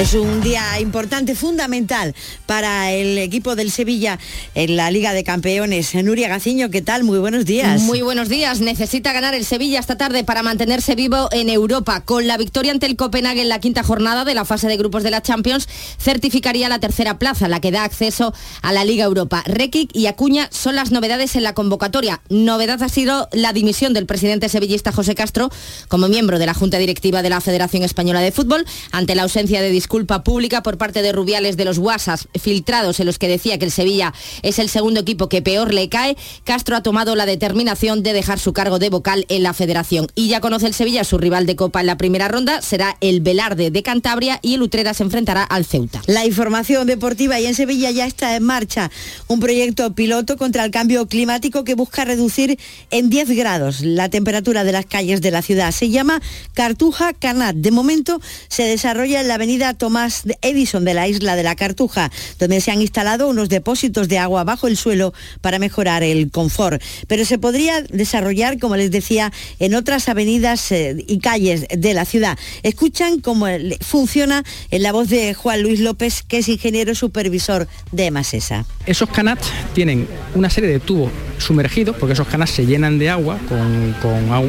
[0.00, 2.14] Es un día importante, fundamental
[2.46, 4.18] para el equipo del Sevilla
[4.54, 5.94] en la Liga de Campeones.
[5.94, 7.04] Nuria Gaciño, ¿qué tal?
[7.04, 7.51] Muy buenos días.
[7.60, 8.60] Muy buenos días.
[8.60, 12.00] Necesita ganar el Sevilla esta tarde para mantenerse vivo en Europa.
[12.00, 15.02] Con la victoria ante el Copenhague en la quinta jornada de la fase de grupos
[15.02, 19.42] de la Champions, certificaría la tercera plaza, la que da acceso a la Liga Europa.
[19.44, 22.22] Rekic y Acuña son las novedades en la convocatoria.
[22.30, 25.50] Novedad ha sido la dimisión del presidente sevillista José Castro
[25.88, 29.60] como miembro de la Junta Directiva de la Federación Española de Fútbol ante la ausencia
[29.60, 33.58] de disculpa pública por parte de Rubiales de los WhatsApp filtrados en los que decía
[33.58, 37.26] que el Sevilla es el segundo equipo que peor le cae, Castro ha tomado la
[37.26, 40.06] determinación de dejar su cargo de vocal en la federación.
[40.14, 43.20] Y ya conoce el Sevilla su rival de Copa en la primera ronda, será el
[43.20, 46.00] Velarde de Cantabria y el Utrera se enfrentará al Ceuta.
[46.06, 48.92] La información deportiva y en Sevilla ya está en marcha
[49.26, 52.60] un proyecto piloto contra el cambio climático que busca reducir
[52.92, 55.72] en 10 grados la temperatura de las calles de la ciudad.
[55.72, 56.22] Se llama
[56.54, 57.56] Cartuja Canat.
[57.56, 62.12] De momento se desarrolla en la avenida Tomás Edison de la isla de la Cartuja,
[62.38, 66.80] donde se han instalado unos depósitos de agua bajo el suelo para mejorar el confort.
[67.08, 72.04] Pero se podría desarrollar, como les decía, en otras avenidas eh, y calles de la
[72.04, 72.38] ciudad.
[72.62, 73.46] Escuchan cómo
[73.80, 78.66] funciona en la voz de Juan Luis López, que es ingeniero supervisor de Masesa.
[78.84, 83.38] Esos canats tienen una serie de tubos sumergidos, porque esos canats se llenan de agua,
[83.48, 83.94] con,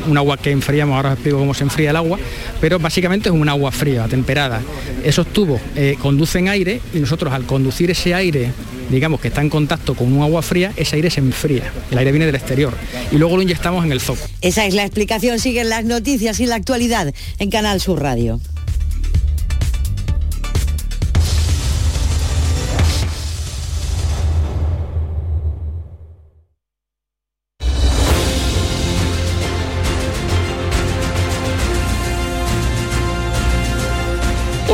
[0.09, 2.19] un agua que enfriamos, ahora os explico cómo se enfría el agua,
[2.59, 4.61] pero básicamente es un agua fría, temperada.
[5.05, 8.51] Esos tubos eh, conducen aire y nosotros al conducir ese aire
[8.89, 11.63] digamos que está en contacto con un agua fría, ese aire se enfría.
[11.91, 12.73] El aire viene del exterior
[13.11, 14.21] y luego lo inyectamos en el zoco.
[14.41, 15.39] Esa es la explicación.
[15.39, 18.39] Siguen las noticias y la actualidad en Canal Sur Radio.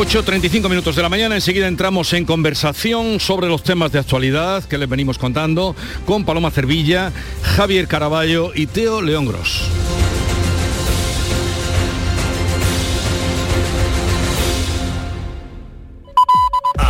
[0.10, 4.80] 8.35 minutos de la mañana, enseguida entramos en conversación sobre los temas de actualidad que
[4.80, 5.76] les venimos contando
[6.08, 7.12] con Paloma Cervilla,
[7.44, 9.70] Javier Caraballo y Teo León Gros.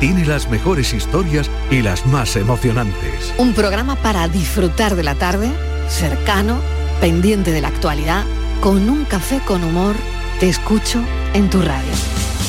[0.00, 3.34] tiene las mejores historias y las más emocionantes.
[3.36, 5.50] Un programa para disfrutar de la tarde,
[5.88, 6.60] cercano,
[7.00, 8.24] pendiente de la actualidad,
[8.60, 9.94] con un café con humor,
[10.40, 11.92] te escucho en tu radio.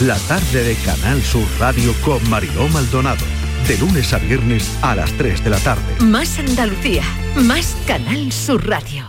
[0.02, 3.24] La tarde de Canal Sur Radio con Mariló Maldonado.
[3.68, 5.84] De lunes a viernes a las 3 de la tarde.
[6.04, 7.04] Más Andalucía,
[7.36, 9.08] más Canal Sur Radio.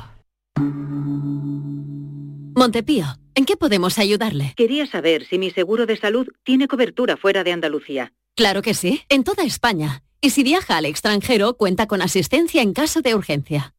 [2.55, 4.53] Montepío, ¿en qué podemos ayudarle?
[4.57, 8.13] Quería saber si mi seguro de salud tiene cobertura fuera de Andalucía.
[8.35, 10.03] Claro que sí, en toda España.
[10.23, 13.75] Y si viaja al extranjero, cuenta con asistencia en caso de urgencia.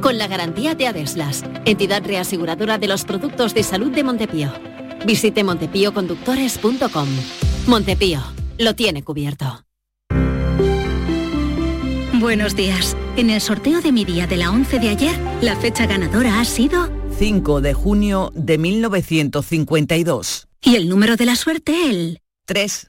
[0.00, 4.52] Con la garantía de Adeslas, entidad reaseguradora de los productos de salud de Montepío.
[5.04, 7.08] Visite montepíoconductores.com.
[7.66, 8.22] Montepío,
[8.58, 9.64] lo tiene cubierto.
[12.14, 12.96] Buenos días.
[13.16, 16.44] En el sorteo de mi día de la 11 de ayer, la fecha ganadora ha
[16.44, 20.48] sido 5 de junio de 1952.
[20.62, 22.88] Y el número de la suerte, el 3.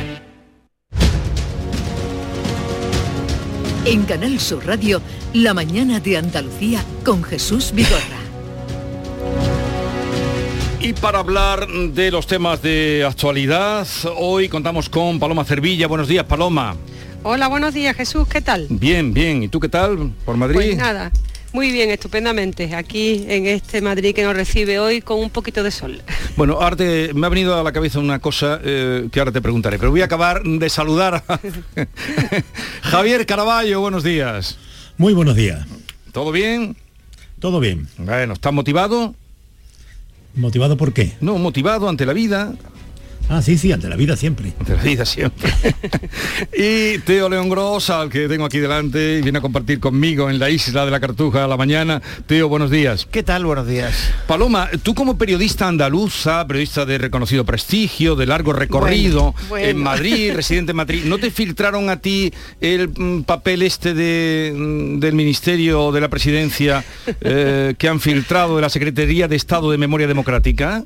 [3.83, 5.01] En Canal Sur Radio,
[5.33, 8.19] la mañana de Andalucía con Jesús Vigorra.
[10.79, 15.87] Y para hablar de los temas de actualidad, hoy contamos con Paloma Cervilla.
[15.87, 16.75] Buenos días, Paloma.
[17.23, 18.27] Hola, buenos días, Jesús.
[18.27, 18.67] ¿Qué tal?
[18.69, 19.41] Bien, bien.
[19.41, 20.55] ¿Y tú qué tal por Madrid?
[20.55, 21.11] Pues nada,
[21.53, 22.73] muy bien, estupendamente.
[22.75, 26.01] Aquí en este Madrid que nos recibe hoy con un poquito de sol.
[26.37, 29.41] Bueno, ahora te- me ha venido a la cabeza una cosa eh, que ahora te
[29.41, 31.39] preguntaré, pero voy a acabar de saludar a
[32.81, 33.81] Javier Caraballo.
[33.81, 34.57] Buenos días.
[34.97, 35.65] Muy buenos días.
[36.11, 36.75] ¿Todo bien?
[37.39, 37.87] Todo bien.
[37.97, 39.15] Bueno, ¿estás motivado?
[40.35, 41.13] ¿Motivado por qué?
[41.21, 42.53] No, motivado ante la vida.
[43.33, 44.51] Ah, sí, sí, ante la vida siempre.
[44.59, 45.49] Ante la vida siempre.
[46.53, 50.37] y Teo León Gros, al que tengo aquí delante, y viene a compartir conmigo en
[50.37, 52.01] la isla de la Cartuja a la mañana.
[52.27, 53.07] Teo, buenos días.
[53.09, 53.45] ¿Qué tal?
[53.45, 53.95] Buenos días.
[54.27, 59.65] Paloma, tú como periodista andaluza, periodista de reconocido prestigio, de largo recorrido Bueno, bueno.
[59.65, 64.53] en Madrid, residente en Madrid, ¿no te filtraron a ti el mm, papel este de,
[64.53, 66.83] mm, del Ministerio de la Presidencia
[67.21, 70.83] eh, que han filtrado de la Secretaría de Estado de Memoria Democrática?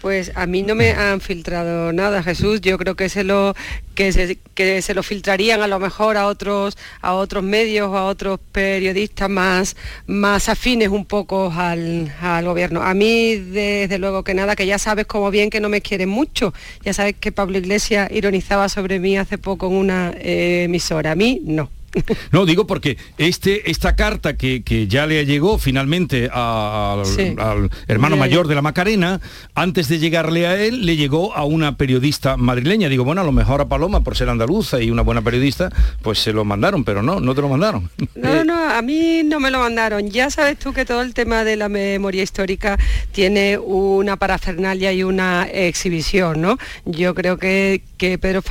[0.00, 2.60] Pues a mí no me han filtrado nada, Jesús.
[2.62, 3.54] Yo creo que se lo
[3.94, 7.98] que se, que se lo filtrarían a lo mejor a otros a otros medios o
[7.98, 9.76] a otros periodistas más
[10.06, 12.82] más afines un poco al, al gobierno.
[12.82, 16.08] A mí desde luego que nada, que ya sabes como bien que no me quieren
[16.08, 16.54] mucho.
[16.82, 21.12] Ya sabes que Pablo Iglesias ironizaba sobre mí hace poco en una eh, emisora.
[21.12, 21.68] A mí no.
[22.32, 27.34] No, digo porque este, esta carta que, que ya le llegó finalmente a- al, Sí.
[27.38, 29.20] al hermano mayor de la Macarena,
[29.54, 32.88] antes de llegarle a él, le llegó a una periodista madrileña.
[32.88, 35.70] Digo, bueno, a lo mejor a Paloma, por ser andaluza y una buena periodista,
[36.02, 37.90] pues se lo mandaron, pero no, no te lo mandaron.
[38.14, 40.08] No, no, a mí no me lo mandaron.
[40.10, 42.78] Ya sabes tú que todo el tema de la memoria histórica
[43.12, 46.58] tiene una parafernalia y una exhibición, ¿no?
[46.84, 48.42] Yo creo que, que, Pedro,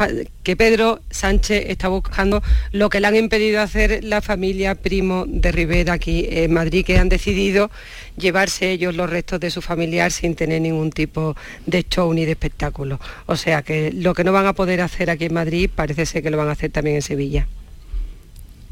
[0.44, 5.52] que Pedro Sánchez está buscando lo que le han impedido hacer la familia Primo de
[5.52, 7.70] Rivera aquí en Madrid, que han decidido
[8.18, 11.36] llevarse ellos los restos de su familiar sin tener ningún tipo
[11.68, 13.00] de show ni de espectáculo.
[13.28, 16.24] O sea que lo que no van a poder hacer aquí en Madrid parece ser
[16.24, 17.48] que lo van a hacer también en Sevilla.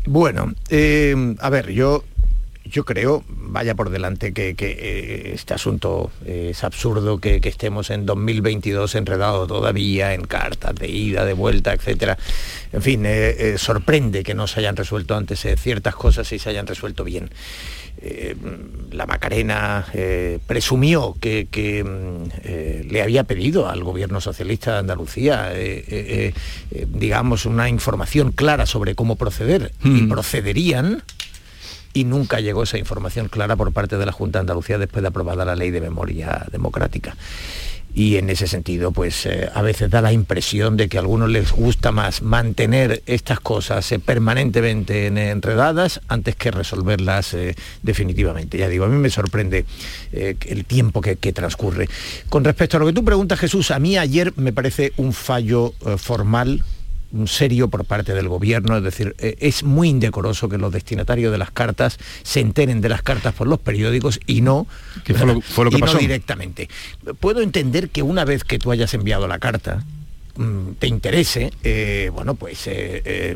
[0.08, 2.04] Bueno, eh, a ver, yo,
[2.70, 7.50] yo creo, vaya por delante, que, que, eh, este asunto eh, es absurdo, que, que
[7.50, 12.18] estemos en 2022 enredados todavía en cartas de ida, de vuelta, etcétera.
[12.74, 16.40] En fin, eh, eh, sorprende que no se hayan resuelto antes eh, ciertas cosas y
[16.40, 17.30] se hayan resuelto bien.
[18.92, 19.84] La Macarena
[20.46, 25.52] presumió que, que, mm, le había pedido al gobierno socialista de Andalucía,
[26.90, 31.02] digamos, una información clara sobre cómo proceder y procederían
[31.94, 35.08] y nunca llegó esa información clara por parte de la Junta de Andalucía después de
[35.10, 37.16] aprobada la ley de memoria democrática.
[37.96, 41.30] Y en ese sentido, pues eh, a veces da la impresión de que a algunos
[41.32, 48.60] les gusta más mantener estas cosas eh, permanentemente en- enredadas antes que resolverlas eh, definitivamente.
[48.60, 49.66] Ya digo, a mí me sorprende
[50.12, 51.90] el tiempo que, que transcurre.
[52.30, 55.74] Con respecto a lo que tú preguntas, Jesús, a mí ayer me parece un fallo
[55.98, 56.64] formal
[57.26, 61.38] serio por parte del gobierno, es decir, eh, es muy indecoroso que los destinatarios de
[61.38, 64.68] las cartas se enteren de las cartas por los periódicos y no,
[65.06, 66.70] Que fue lo- fue lo que y no directamente.
[67.20, 69.84] Puedo entender que una vez que tú hayas enviado la carta,
[70.36, 73.36] mm, te interese, eh, bueno, pues eh, eh,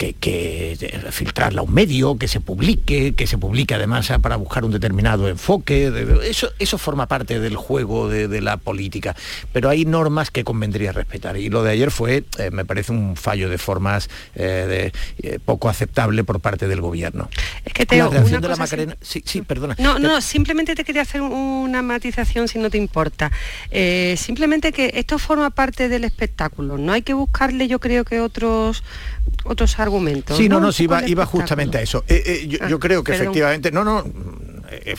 [0.00, 0.78] que, que,
[1.10, 4.70] filtrarla a un medio, que se publique, que se publique además ah, para buscar un
[4.70, 5.92] determinado enfoque.
[6.24, 9.14] eso, eso forma parte del juego de, de la política.
[9.52, 11.36] Pero hay normas que convendría respetar.
[11.36, 14.92] Y lo de ayer fue, eh, me parece, un fallo de formas eh,
[15.22, 17.28] de- eh, poco aceptable por parte del gobierno.
[17.66, 18.96] Es que Teo, la una de la Macarena.
[19.02, 19.76] Sí, sí, perdona.
[19.78, 23.30] No, no, simplemente te quería hacer una matización si no te importa.
[24.16, 26.78] Simplemente que esto forma parte del espectáculo.
[26.78, 28.82] No hay que buscarle, yo creo que otros
[29.44, 30.36] otros argumentos.
[30.36, 32.04] Sí, no, no, sí, iba, iba justamente a eso.
[32.08, 33.26] Eh, eh, yo, Ah, yo creo que perdón.
[33.26, 34.04] efectivamente, no, no,
[34.70, 34.96] eh,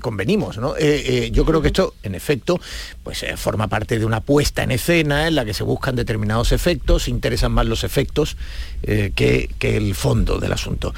[0.00, 0.76] convenimos, ¿no?
[0.76, 2.60] Eh, eh, yo creo que esto, en efecto,
[3.02, 6.52] pues eh, forma parte de una puesta en escena en la que se buscan determinados
[6.52, 8.36] efectos, interesan más los efectos
[8.82, 10.92] que, que el fondo del asunto.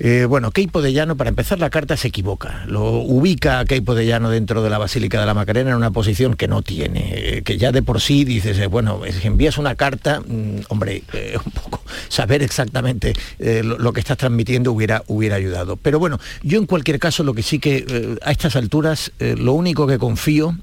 [0.00, 2.64] Eh, bueno, Keipo de Llano, para empezar la carta se equivoca.
[2.66, 5.92] Lo ubica a Keipo de Llano dentro de la Basílica de la Macarena en una
[5.92, 9.56] posición que no tiene, eh, que ya de por sí dices, eh, bueno, que envías
[9.56, 11.04] una carta, mm, hombre,
[11.44, 15.76] un poco saber exactamente lo, que estás transmitiendo hubiera, hubiera ayudado.
[15.76, 19.86] Pero bueno, yo en cualquier caso lo que sí que a estas alturas, lo único
[19.86, 20.56] que confío,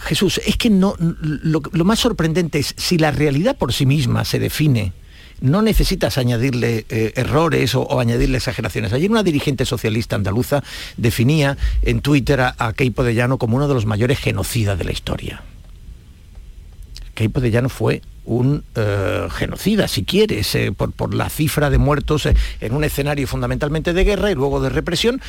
[0.00, 4.38] Jesús, es que no, lo más sorprendente es si la realidad por sí misma se
[4.38, 4.92] define
[5.42, 8.92] no necesitas añadirle eh, errores o, añadirle exageraciones.
[8.92, 10.62] Ayer una dirigente socialista andaluza
[10.96, 14.84] definía en Twitter a, a Keipo de Llano como uno de los mayores genocidas de
[14.84, 15.42] la historia.
[17.14, 21.78] Keipo de Llano fue un eh, genocida, si quieres, eh, por, por la cifra de
[21.78, 25.20] muertos eh, en un escenario fundamentalmente de guerra y luego de represión.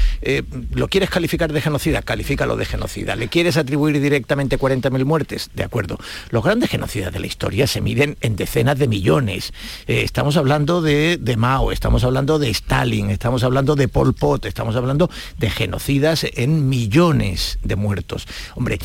[0.73, 2.01] ¿Lo quieres calificar de genocida?
[2.01, 3.15] Califícalo de genocida.
[3.15, 5.49] ¿Le quieres atribuir directamente 40.000 muertes?
[5.53, 5.97] De acuerdo.
[6.29, 9.53] Los grandes genocidas de la historia se miden en decenas de millones.
[9.87, 14.75] Estamos hablando de, de Mao, estamos hablando de Stalin, estamos hablando de Pol Pot, estamos
[14.75, 18.27] hablando de genocidas en millones de muertos.
[18.55, 18.79] Hombre,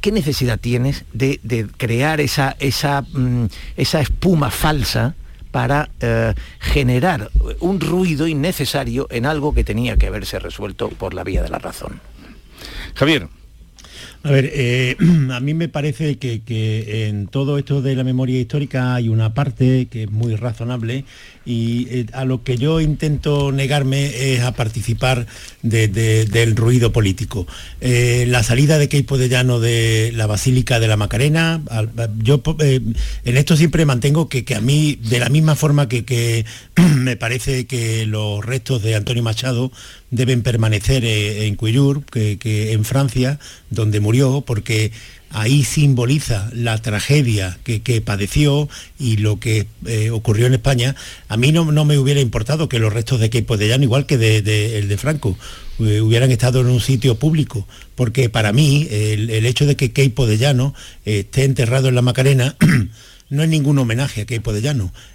[0.00, 3.46] ¿qué necesidad tienes de, crear esa, esa, mm,
[3.76, 5.14] esa espuma falsa
[5.50, 7.30] para eh, generar
[7.60, 11.58] un ruido innecesario en algo que tenía que haberse resuelto por la vía de la
[11.58, 12.00] razón?
[12.94, 13.28] Javier.
[14.22, 14.96] A ver, eh,
[15.32, 19.34] a mí me parece que, que, en todo esto de la memoria histórica hay una
[19.34, 21.04] parte que es muy razonable
[21.44, 25.26] y eh, a lo que yo intento negarme es a participar
[25.62, 27.46] de, de, del ruido político.
[27.80, 31.62] Eh, la salida de Keipo de Llano de la Basílica de la Macarena,
[32.18, 36.44] yo en esto siempre mantengo que, que, a mí, de la misma forma que, que
[36.96, 39.72] me parece que los restos de Antonio Machado
[40.10, 43.38] deben permanecer en Cuyur, que, que en Francia,
[43.70, 44.92] donde murió, porque
[45.30, 50.96] ahí simboliza la tragedia que, que padeció y lo que eh, ocurrió en España,
[51.28, 54.06] a mí no, no, me hubiera importado que los restos de Keipo de Llano, igual
[54.06, 55.36] que de, el de Franco,
[55.80, 59.92] eh, hubieran estado en un sitio público, porque para mí el, el hecho de que
[59.92, 62.56] Keipo de Llano eh, esté enterrado en la Macarena
[63.30, 64.68] no es ningún homenaje a Keipo de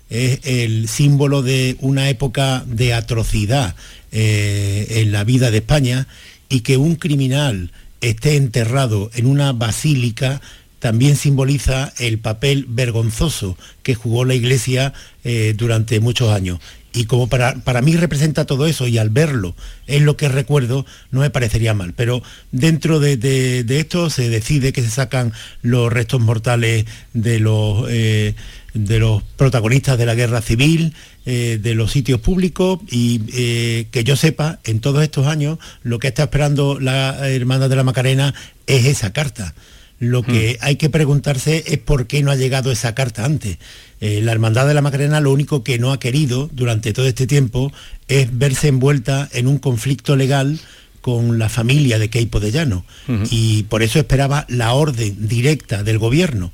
[0.10, 3.76] es el símbolo de una época de atrocidad
[4.12, 6.08] eh, en la vida de España
[6.50, 10.42] y que un criminal esté enterrado en una basílica
[10.80, 14.94] también simboliza el papel vergonzoso que jugó la Iglesia
[15.24, 16.60] eh, durante muchos años.
[16.94, 19.56] Y como para, para, mí representa todo eso y al verlo
[19.88, 21.94] es lo que recuerdo, no me parecería mal.
[21.94, 22.22] Pero
[22.52, 27.86] dentro de, de, esto se decide que se sacan los restos mortales de los...
[27.90, 28.36] Eh,
[28.74, 30.94] de los protagonistas de la guerra civil,
[31.26, 36.00] eh, de los sitios públicos y eh, que yo sepa, en todos estos años, lo
[36.00, 38.34] que está esperando la Hermandad de la Macarena
[38.66, 39.54] es esa carta.
[40.00, 40.66] Lo que mm.
[40.66, 43.58] hay que preguntarse es por qué no ha llegado esa carta antes.
[44.02, 47.28] Eh, la Hermandad de la Macarena lo único que no ha querido durante todo este
[47.28, 47.72] tiempo
[48.08, 50.60] es verse envuelta en un conflicto legal
[51.02, 53.28] con la familia de Keipo de Llano uh -huh.
[53.30, 56.52] y por eso esperaba la orden directa del gobierno.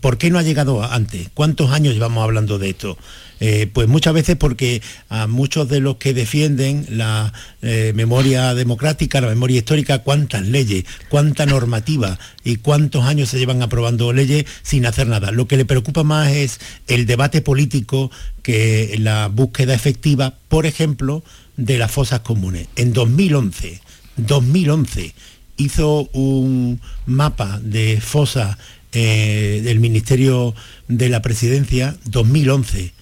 [0.00, 1.28] ¿Por qué no ha llegado antes?
[1.34, 2.98] ¿Cuántos años llevamos hablando de esto?
[3.38, 9.20] Eh, pues muchas veces porque a muchos de los que defienden la eh, memoria democrática,
[9.20, 14.86] la memoria histórica, cuántas leyes, cuánta normativa y cuántos años se llevan aprobando leyes sin
[14.86, 15.32] hacer nada.
[15.32, 18.10] Lo que le preocupa más es el debate político
[18.42, 21.22] que la búsqueda efectiva, por ejemplo,
[21.56, 22.68] de las fosas comunes.
[22.76, 23.82] En 2011,
[24.16, 25.14] 2011
[25.58, 28.56] hizo un mapa de fosas
[28.98, 30.54] eh, del Ministerio
[30.88, 32.94] de la Presidencia 2011.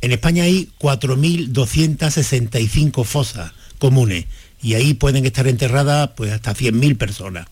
[0.00, 4.24] En España hay 4.265 fosas comunes
[4.62, 7.48] y ahí pueden estar enterradas pues, hasta 100.000 personas.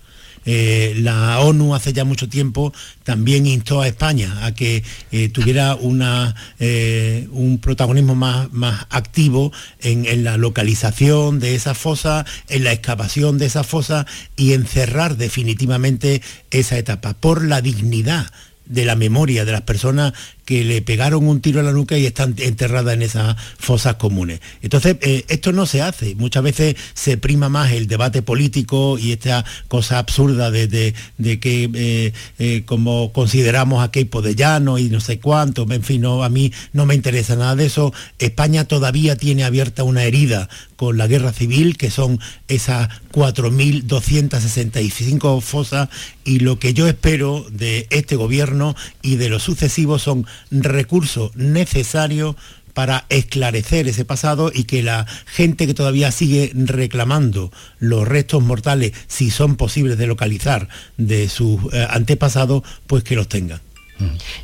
[0.47, 2.73] Eh, la ONU hace ya mucho tiempo
[3.05, 4.83] también instó a España a que
[5.13, 11.77] eh, tuviera una, eh, un protagonismo más, más activo en, en, la localización de esas
[11.77, 18.31] fosas, en la excavación de esas fosas y encerrar definitivamente esa etapa por la dignidad
[18.65, 20.15] de la memoria de las personas
[20.51, 24.41] que le pegaron un tiro a la nuca y están enterradas en esas fosas comunes.
[24.63, 26.17] Entonces, eh, esto no se hace.
[26.17, 31.39] Muchas veces se prima más el debate político y esta cosa absurda de, de, de
[31.39, 36.01] que eh, eh, como consideramos a Keipo de Llano y no sé cuánto, en fin,
[36.01, 37.93] no, a mí no me interesa nada de eso.
[38.19, 45.91] España todavía tiene abierta una herida con la guerra civil, que son esas 4.265 fosas,
[46.25, 52.37] y lo que yo espero de este gobierno y de los sucesivos son recursos necesarios
[52.75, 58.93] para esclarecer ese pasado y que la gente que todavía sigue reclamando los restos mortales,
[59.07, 63.61] si son posibles de localizar de sus eh, antepasados, pues que los tengan.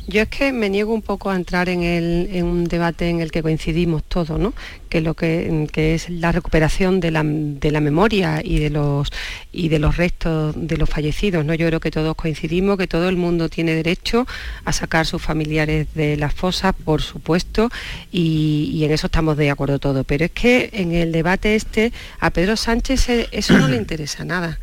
[0.07, 3.21] Yo es que me niego un poco a entrar en, el, en un debate en
[3.21, 4.53] el que coincidimos todos, ¿no?
[4.89, 9.11] que lo que, que es la recuperación de la, de la, memoria y de los
[9.51, 11.43] y de los restos de los fallecidos.
[11.45, 11.53] ¿no?
[11.53, 14.25] Yo creo que todos coincidimos, que todo el mundo tiene derecho
[14.65, 17.69] a sacar sus familiares de las fosas, por supuesto,
[18.11, 20.05] y, y en eso estamos de acuerdo todos.
[20.05, 24.59] Pero es que en el debate este a Pedro Sánchez eso no le interesa nada.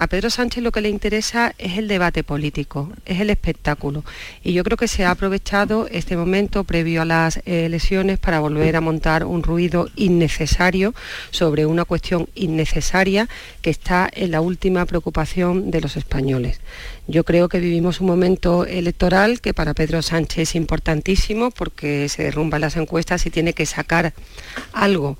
[0.00, 4.04] A Pedro Sánchez lo que le interesa es el debate político, es el espectáculo.
[4.44, 8.76] Y yo creo que se ha aprovechado este momento previo a las elecciones para volver
[8.76, 10.94] a montar un ruido innecesario
[11.32, 13.28] sobre una cuestión innecesaria
[13.60, 16.60] que está en la última preocupación de los españoles.
[17.08, 22.22] Yo creo que vivimos un momento electoral que para Pedro Sánchez es importantísimo porque se
[22.22, 24.14] derrumban las encuestas y tiene que sacar
[24.72, 25.18] algo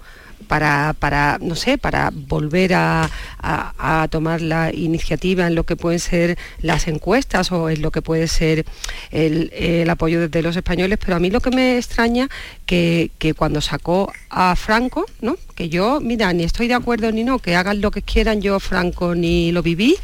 [0.49, 6.01] para, para, no sé, para volver a, a, tomar la iniciativa en lo que pueden
[6.01, 8.65] ser las encuestas o en lo que puede ser
[9.11, 12.29] el, el apoyo de los españoles, pero a mí lo que me extraña
[12.69, 15.39] que, que cuando sacó a Franco, ¿no?
[15.55, 18.61] que yo, mira, ni estoy de acuerdo ni no, que hagan lo que quieran, yo
[18.61, 19.97] Franco ni lo viví,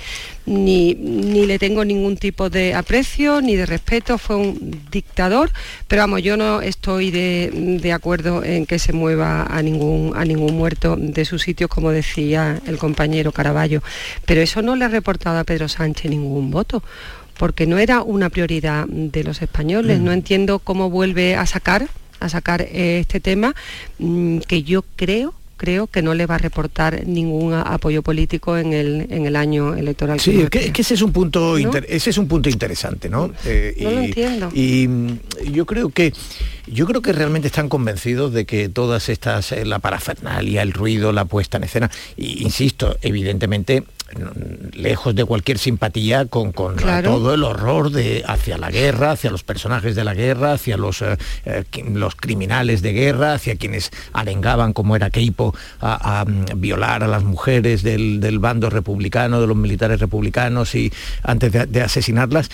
[0.46, 5.52] ni, ni le tengo ningún tipo de aprecio ni de respeto, fue un dictador,
[5.88, 7.50] pero vamos, yo no estoy de,
[7.82, 11.90] de acuerdo en que se mueva a ningún, a ningún muerto de sus sitios, como
[11.90, 13.82] decía el compañero Caraballo.
[14.24, 16.82] Pero eso no le ha reportado a Pedro Sánchez ningún voto
[17.36, 20.00] porque no era una prioridad de los españoles.
[20.00, 21.88] No entiendo cómo vuelve a sacar
[22.24, 23.54] a sacar eh, este tema
[23.98, 28.72] mm, que yo creo creo que no le va a reportar ningún apoyo político en
[28.72, 30.20] el, en el año electoral.
[30.20, 33.32] Sí, es que, ese es un punto ese es un punto interesante, ¿no?
[33.44, 34.50] Eh, no lo entiendo.
[34.52, 35.18] Y mm,
[35.52, 36.12] yo creo que
[36.66, 41.12] yo creo que realmente están convencidos de que todas estas, eh, la parafernalia, el ruido,
[41.12, 43.84] la puesta en escena, y, insisto, evidentemente
[44.72, 49.94] lejos de cualquier simpatía con, todo el horror de, hacia la guerra, hacia los personajes
[49.94, 54.96] de la guerra, hacia los, eh, eh, los criminales de guerra, hacia quienes arengaban, como
[54.96, 60.74] era Keipo, a, mm, violar a las mujeres del, bando republicano, de los militares republicanos
[60.74, 60.92] y
[61.22, 62.50] antes de asesinarlas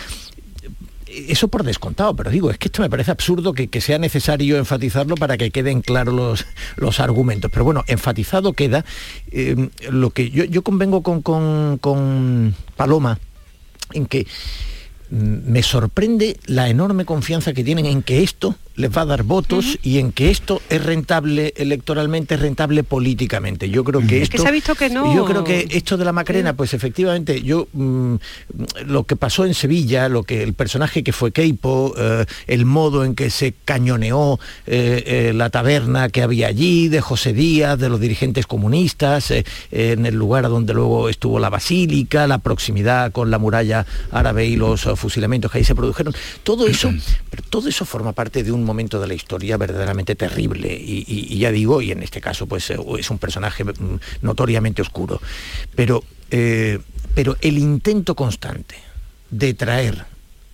[1.10, 5.16] eso por descontado, pero digo, es que esto me parece absurdo que, sea necesario enfatizarlo
[5.16, 6.46] para que queden claros los,
[6.76, 7.50] los argumentos.
[7.50, 8.84] Pero bueno, enfatizado queda
[9.32, 13.18] eh, lo que yo, convengo con, con Paloma
[13.92, 14.26] en que
[15.10, 19.22] mm, me sorprende la enorme confianza que tienen en que esto les va a dar
[19.22, 23.70] votos y en que esto es rentable electoralmente, es rentable políticamente.
[23.70, 24.32] Yo creo que esto...
[24.36, 25.14] que se ha visto que no.
[25.14, 28.14] Yo creo que esto de la Macarena, pues efectivamente, yo mm,
[28.86, 33.04] lo que pasó en Sevilla, lo que el personaje que fue Keipo, eh, el modo
[33.04, 37.88] en que se cañoneó eh, eh, la taberna que había allí, de José Díaz, de
[37.88, 39.32] los dirigentes comunistas,
[39.70, 44.56] en el lugar donde luego estuvo la basílica, la proximidad con la muralla árabe y
[44.56, 46.90] los fusilamientos que ahí se produjeron, todo eso,
[47.30, 51.50] pero todo eso forma parte de un momento de la historia verdaderamente terrible y, ya
[51.50, 55.20] digo, y en este caso pues eh, es un personaje mm, notoriamente oscuro.
[55.74, 56.78] Pero, eh,
[57.14, 58.76] pero el intento constante
[59.30, 60.04] de traer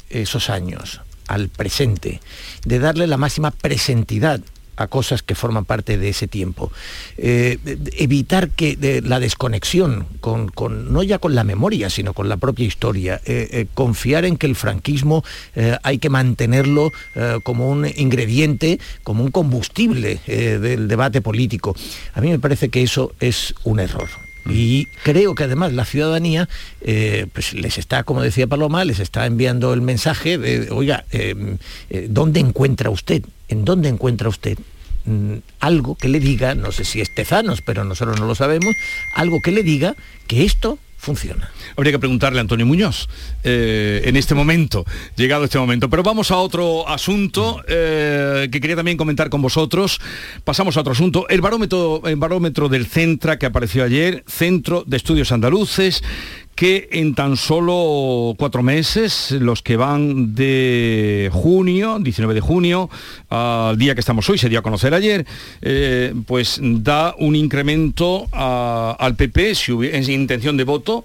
[0.08, 2.20] esos años al presente,
[2.64, 4.40] de darle la máxima presentidad
[4.76, 6.70] a cosas que forman parte de ese tiempo.
[7.16, 7.58] Eh,
[7.96, 10.52] evitar que la desconexión, con,
[10.92, 13.20] no ya con la memoria, sino con la propia historia.
[13.24, 15.24] Eh, eh, confiar en que el franquismo
[15.82, 16.92] hay que mantenerlo
[17.42, 21.74] como un ingrediente, como un combustible del debate político.
[22.14, 24.08] A mí me parece que eso es un error.
[24.48, 26.48] Y creo que además la ciudadanía
[27.32, 31.04] pues les está, como decía Paloma, les está enviando el mensaje de, oiga,
[32.08, 34.58] ¿dónde encuentra usted ¿en dónde encuentra usted
[35.04, 38.74] mm, algo que le diga, no sé si es Tezanos, pero nosotros no lo sabemos,
[39.14, 39.94] algo que le diga
[40.26, 41.50] que esto funciona.
[41.76, 43.08] Habría que preguntarle a Antonio Muñoz
[43.44, 44.84] eh, en este momento,
[45.14, 45.88] llegado este momento.
[45.88, 50.00] Pero vamos a otro asunto eh, que quería también comentar con vosotros.
[50.42, 51.28] Pasamos a otro asunto.
[51.28, 56.02] El barómetro, el barómetro del Centra que apareció ayer, Centro de Estudios Andaluces,
[56.56, 62.88] que en tan solo cuatro meses, los que van de junio, 19 de junio,
[63.28, 65.26] al día que estamos hoy, se dio a conocer ayer,
[65.60, 71.04] eh, pues da un incremento al PP, si hubiese intención de voto,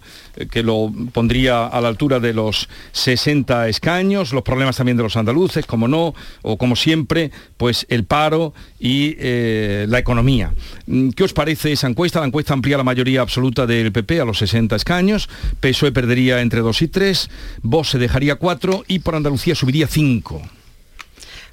[0.50, 5.18] que lo pondría a la altura de los 60 escaños, los problemas también de los
[5.18, 10.54] andaluces, como no, o como siempre, pues el paro y eh, la economía.
[10.88, 12.20] Mm, ¿Qué os parece esa encuesta?
[12.20, 15.30] La encuesta amplía la mayoría absoluta del PP a los 60 escaños.
[15.60, 17.30] PSOE perdería entre 2 y 3,
[17.62, 20.42] Vox se dejaría 4 y por Andalucía subiría 5.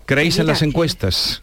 [0.07, 1.43] ¿Creéis en las encuestas?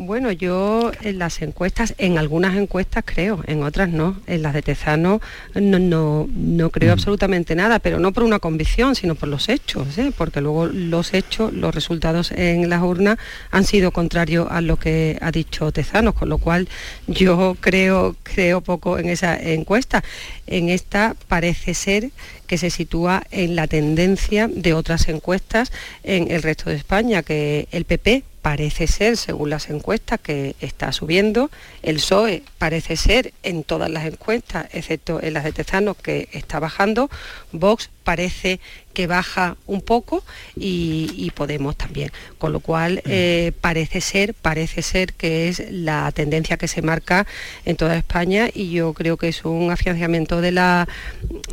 [0.00, 4.16] Bueno, yo en las encuestas, en algunas encuestas creo, en otras no.
[4.28, 5.20] En las de Tezano
[5.56, 9.98] no, no, no creo absolutamente nada, pero no por una convicción, sino por los hechos,
[9.98, 10.12] ¿eh?
[10.16, 13.18] porque luego los hechos, los resultados en las urnas
[13.50, 16.68] han sido contrarios a lo que ha dicho Tezano, con lo cual
[17.08, 20.04] yo creo, creo poco en esa encuesta.
[20.46, 22.10] En esta parece ser
[22.46, 25.72] que se sitúa en la tendencia de otras encuestas
[26.04, 30.92] en el resto de España, que el PP parece ser, según las encuestas, que está
[30.92, 31.50] subiendo.
[31.82, 36.58] El PSOE parece ser en todas las encuestas, excepto en las de Tezanos, que está
[36.58, 37.10] bajando.
[37.52, 38.60] Vox parece
[38.92, 40.24] que baja un poco
[40.56, 42.10] y, Podemos también.
[42.38, 47.26] Con lo cual eh, parece ser, parece ser que es la tendencia que se marca
[47.64, 50.88] en toda España y yo creo que es un afianzamiento de la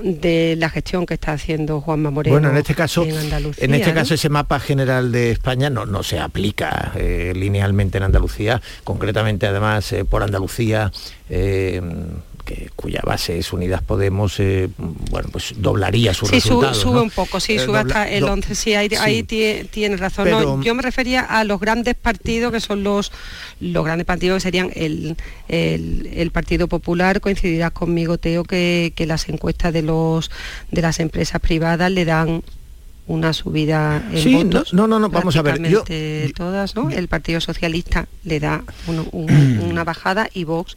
[0.01, 2.33] de la gestión que está haciendo Juanma Moreno.
[2.33, 3.15] Bueno, en este caso, en,
[3.57, 8.05] en este caso ese mapa general de España no, no se aplica eh, linealmente en
[8.05, 10.91] Andalucía, concretamente además eh, por Andalucía
[12.75, 14.69] cuya base es Unidas Podemos, eh,
[15.09, 18.73] bueno, pues doblaría su sí, Sube, un poco, sí, eh, sube hasta el 11, sí,
[18.75, 20.63] ahí, tiene, razón.
[20.63, 23.11] yo me refería a los grandes partidos, que son los,
[23.59, 25.15] los grandes partidos que serían el,
[25.47, 30.29] el, Partido Popular, coincidirás conmigo, Teo, que, que las encuestas de, los,
[30.71, 32.43] de las empresas privadas le dan
[33.07, 34.73] una subida en Sí, no, votos.
[34.73, 35.83] no, no, no, vamos a ver, yo-
[36.35, 36.89] todas, ¿no?
[36.89, 40.75] El Partido Socialista le da un- un- una bajada y Vox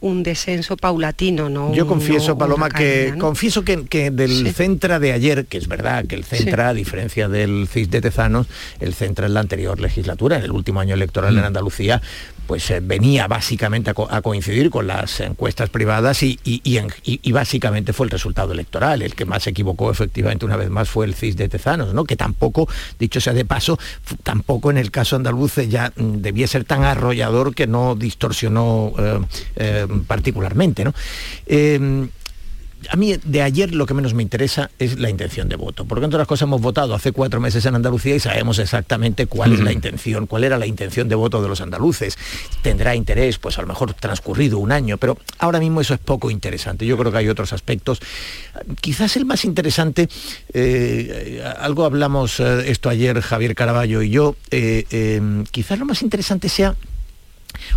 [0.00, 1.74] un descenso paulatino, ¿no?
[1.74, 4.52] Yo confieso, no Paloma, que confieso que, que del Sí.
[4.52, 6.70] Centra de ayer, que es verdad que el Centra, Sí.
[6.70, 8.46] a diferencia del CIS de Tezanos,
[8.80, 11.38] el Centra en la anterior legislatura, en el último año electoral Mm.
[11.38, 12.00] en Andalucía,
[12.48, 16.78] pues eh, venía básicamente a, co- a coincidir con las encuestas privadas y, y- y
[16.78, 19.02] en- y- y básicamente fue el resultado electoral.
[19.02, 22.04] El que más se equivocó efectivamente una vez más fue el CIS de Tezanos, ¿no?
[22.04, 22.66] que tampoco,
[22.98, 23.78] dicho sea de paso,
[24.22, 29.20] tampoco en el caso andaluz ya mm, debía ser tan arrollador que no distorsionó eh,
[29.56, 30.84] eh, particularmente.
[30.84, 30.94] ¿no?
[32.90, 36.04] A mí de ayer lo que menos me interesa es la intención de voto, porque
[36.04, 39.60] entre otras cosas hemos votado hace cuatro meses en Andalucía y sabemos exactamente cuál es
[39.60, 42.16] la intención, cuál era la intención de voto de los andaluces.
[42.62, 46.30] Tendrá interés, pues a lo mejor transcurrido un año, pero ahora mismo eso es poco
[46.30, 46.86] interesante.
[46.86, 48.00] Yo creo que hay otros aspectos.
[48.80, 50.08] Quizás el más interesante,
[50.52, 56.02] eh, algo hablamos eh, esto ayer Javier Caraballo y yo, eh, eh, quizás lo más
[56.02, 56.76] interesante sea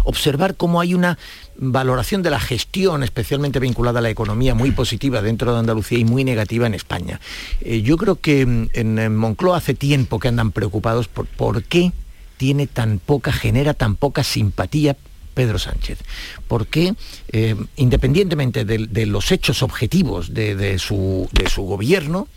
[0.04, 1.18] observar cómo hay una
[1.62, 6.04] valoración de la gestión, especialmente vinculada a la economía, muy positiva dentro de Andalucía y
[6.04, 7.22] muy negativa en España.
[7.62, 11.64] Eh, yo creo que mm, en, en Moncloa hace tiempo que andan preocupados por por
[11.64, 11.94] qué
[12.38, 14.98] tiene tan poca, genera tan poca simpatía
[15.34, 16.00] Pedro Sánchez.
[16.48, 16.94] ¿Por qué,
[17.32, 22.28] eh, independientemente de, los hechos objetivos de, su, de su gobierno,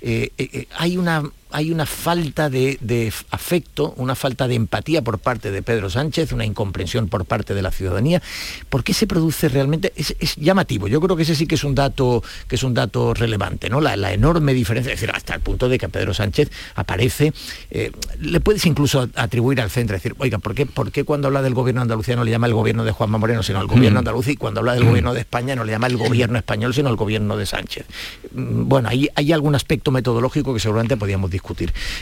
[0.00, 5.18] eh, eh, hay, una, hay una falta de, de afecto, una falta de empatía por
[5.18, 8.22] parte de Pedro Sánchez, una incomprensión por parte de la ciudadanía.
[8.68, 9.92] ¿Por qué se produce realmente?
[9.96, 10.88] Es, es llamativo.
[10.88, 13.80] Yo creo que ese sí que es un dato, que es un dato relevante, ¿no?
[13.80, 17.32] La, la enorme diferencia, es decir, hasta el punto de que Pedro Sánchez aparece,
[17.70, 21.42] eh, le puedes incluso atribuir al centro, decir, oiga, ¿por qué, ¿por qué cuando habla
[21.42, 23.98] del gobierno andalucía no le llama el gobierno de Juanma Moreno, sino el gobierno Mm.
[23.98, 26.88] andaluz, y cuando habla del gobierno de España no le llama el gobierno español, sino
[26.90, 27.86] el gobierno de Sánchez?
[28.32, 31.37] Mm, Bueno, ahí hay algún aspecto metodológico que seguramente podíamos discutir.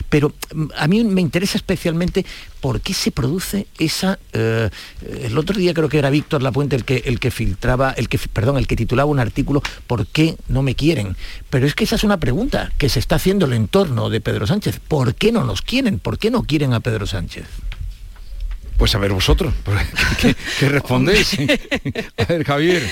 [0.09, 2.24] Pero mm, a mí me interesa especialmente
[2.61, 4.18] por qué se produce esa.
[4.32, 4.70] eh,
[5.22, 8.18] el otro día creo que era Víctor Lapuente el que, el que filtraba, el que,
[8.18, 11.16] perdón, el que titulaba un artículo ¿Por qué no me quieren?
[11.51, 14.47] Pero es que esa es una pregunta que se está haciendo el entorno de Pedro
[14.47, 14.80] Sánchez.
[14.87, 15.99] ¿Por qué no nos quieren?
[15.99, 17.45] ¿Por qué no quieren a Pedro Sánchez?
[18.76, 19.55] Pues a ver vosotros,
[20.20, 21.37] ¿qué, qué respondéis?
[22.18, 22.82] a ver, Javier.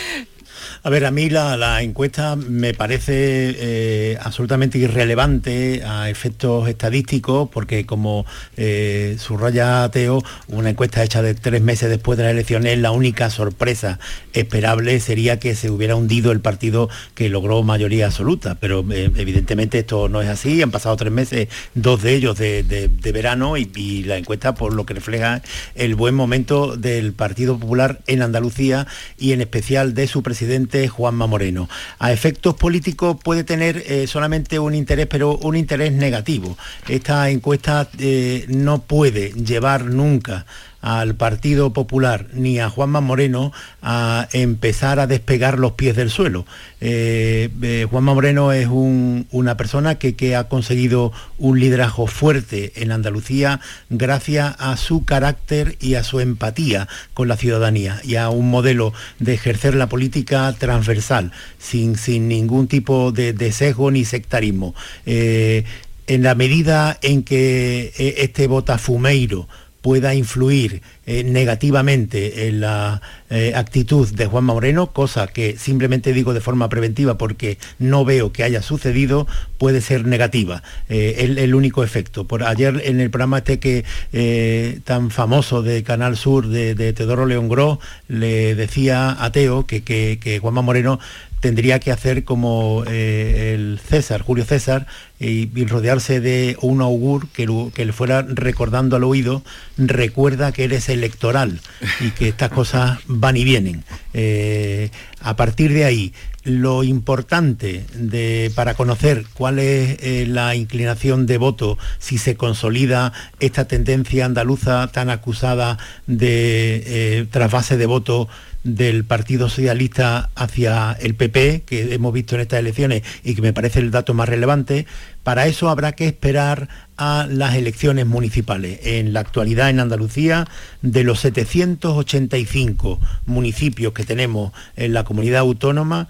[0.87, 7.87] A ver, a mí la, encuesta me parece eh, absolutamente irrelevante a efectos estadísticos porque
[7.87, 8.27] como
[8.59, 13.31] eh, subraya Teo, una encuesta hecha de tres meses después de las elecciones, la única
[13.31, 13.99] sorpresa
[14.35, 19.79] esperable sería que se hubiera hundido el partido que logró mayoría absoluta, pero eh, evidentemente
[19.79, 24.03] esto no es así, han pasado tres meses, dos de ellos de verano y, y
[24.03, 25.41] la encuesta por lo que refleja
[25.77, 31.27] el buen momento del Partido Popular en Andalucía y en especial de su presidente Juanma
[31.27, 31.69] Moreno.
[31.99, 36.57] A efectos políticos puede tener eh, solamente un interés, pero un interés negativo.
[36.89, 40.47] Esta encuesta eh, no puede llevar nunca
[40.87, 46.45] al Partido Popular ni a Juanma Moreno a empezar a despegar los pies del suelo.
[46.83, 52.73] Eh, eh, Juanma Moreno es un- una persona que, que ha conseguido un liderazgo fuerte
[52.77, 58.29] en Andalucía gracias a su carácter y a su empatía con la ciudadanía y a
[58.29, 64.05] un modelo de ejercer la política transversal, sin, sin ningún tipo de, de sesgo ni
[64.05, 64.75] sectarismo.
[65.07, 65.65] Eh,
[66.07, 69.49] en la medida en que este botafumeiro
[69.85, 76.33] pueda influir eh, negativamente en la eh, actitud de Juanma Moreno, cosa que simplemente digo
[76.33, 79.27] de forma preventiva porque no veo que haya sucedido,
[79.59, 80.63] puede ser negativa.
[80.89, 82.25] Eh, el, único efecto.
[82.27, 86.95] Por ayer en el programa este que eh, tan famoso de Canal Sur de, de
[86.95, 87.77] Teodoro León Gros,
[88.09, 90.99] le decía a Teo que, que, que Juanma Moreno
[91.45, 94.87] tendría que hacer como eh, el César, Julio César,
[95.21, 99.43] y, rodearse de un augur que, le fuera recordando al oído,
[99.77, 101.61] recuerda que eres electoral
[102.01, 103.85] y que estas cosas van y vienen.
[104.15, 104.89] Eh,
[105.21, 106.15] a partir de ahí,
[106.45, 113.13] lo importante de, para conocer cuál es eh, la inclinación de voto, si se consolida
[113.39, 115.77] esta tendencia andaluza tan acusada
[116.07, 118.29] de trasvase de voto
[118.65, 123.53] del Partido Socialista hacia el PP, que hemos visto en estas elecciones y que me
[123.53, 124.87] parece el dato más relevante,
[125.23, 128.81] para eso habrá que esperar a las elecciones municipales.
[128.83, 130.47] En la actualidad en Andalucía,
[130.83, 136.09] de los 785 municipios que tenemos en la comunidad autónoma,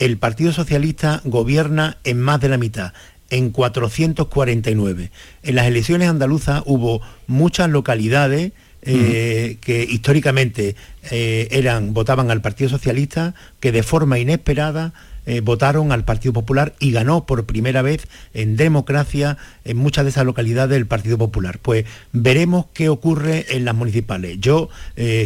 [0.00, 2.92] el Partido Socialista gobierna en más de la mitad,
[3.30, 5.10] en 449.
[5.42, 8.52] En las elecciones andaluzas hubo muchas localidades
[8.84, 10.74] eh, que históricamente
[11.10, 14.92] eh, eran, votaban al Partido Socialista, que de forma inesperada
[15.24, 20.10] eh, votaron al Partido Popular y ganó por primera vez en democracia en muchas de
[20.10, 21.60] esas localidades del Partido Popular.
[21.62, 24.38] Pues veremos qué ocurre en las municipales.
[24.40, 24.68] Yo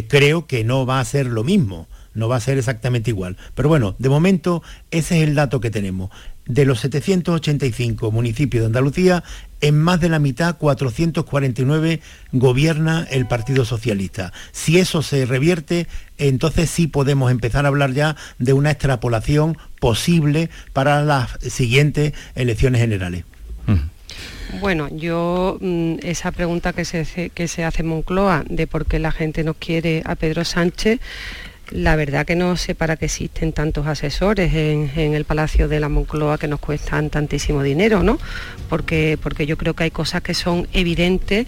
[0.07, 1.87] creo que no va a ser lo mismo
[2.17, 3.37] no va a ser exactamente igual.
[3.55, 6.09] Pero bueno, de momento ese es el dato que tenemos.
[6.45, 9.23] De los 785 municipios de Andalucía,
[9.61, 12.01] en más de la mitad, 449,
[12.31, 14.33] gobierna el Partido Socialista.
[14.51, 15.87] Si eso se revierte,
[16.17, 22.81] entonces sí podemos empezar a hablar ya de una extrapolación posible para las siguientes elecciones
[22.81, 23.25] generales.
[24.61, 28.97] Bueno, yo mm, esa pregunta que se, que se hace en Moncloa de por qué
[28.97, 30.99] la gente no quiere a Pedro Sánchez,
[31.71, 35.89] la verdad que no sé para qué existen tantos asesores en, el Palacio de la
[35.89, 38.19] Moncloa que nos cuestan tantísimo dinero, ¿no?
[38.69, 41.47] Porque, porque yo creo que hay cosas que son evidentes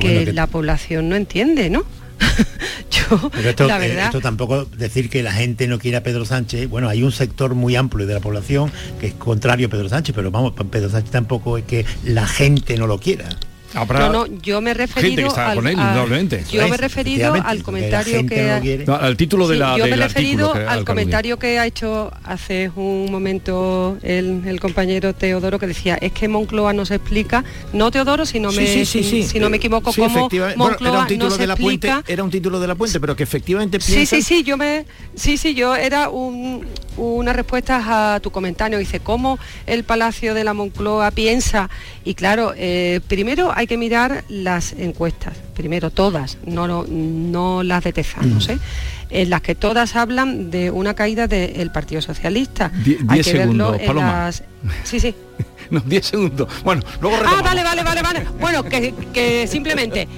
[0.00, 1.84] que, la población no entiende, ¿no?
[2.90, 4.06] yo, esto, la verdad...
[4.06, 7.54] esto tampoco decir que la gente no quiere a Pedro Sánchez, bueno, hay un sector
[7.54, 11.10] muy amplio de la población que es contrario a Pedro Sánchez, pero vamos, Pedro Sánchez
[11.10, 13.28] tampoco es que la gente no lo quiera.
[13.74, 15.56] No, no, yo me he referido al,
[16.50, 20.52] yo me he referido al comentario que al título de la yo me he referido
[20.52, 26.28] al comentario que ha hecho hace un momento el, compañero Teodoro que decía es que
[26.28, 30.90] Moncloa no se explica no Teodoro si no me si no me equivoco cómo Moncloa
[30.90, 33.80] era un título de la puente era un título de la puente pero que efectivamente
[33.80, 36.10] sí sí sí yo me sí sí yo era
[36.96, 38.78] una respuesta a tu comentario.
[38.78, 41.70] Dice cómo el Palacio de la Moncloa piensa
[42.04, 47.92] y claro eh, primero hay que mirar las encuestas, primero todas, no, no las de
[47.92, 48.58] Tezanos, ¿eh?
[49.10, 52.72] en las que todas hablan de una caída del Partido Socialista.
[53.06, 54.44] hay que segundos, verlo en las...
[54.84, 55.14] Sí, sí.
[55.70, 56.48] no, 10 segundos.
[56.64, 58.24] Bueno, luego Ah, vale, vale, vale, vale.
[58.40, 60.08] Bueno, que, que simplemente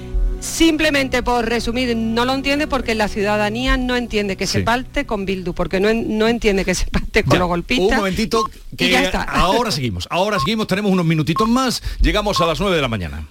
[0.43, 5.25] Simplemente por resumir, no lo entiende porque la ciudadanía no entiende que se parte con
[5.25, 7.87] Bildu, porque no, no entiende que se parte con los golpistas.
[7.91, 8.43] Un momentito,
[8.77, 12.89] que ahora seguimos, ahora seguimos, tenemos unos minutitos más, llegamos a las 9 de la
[12.89, 13.25] mañana.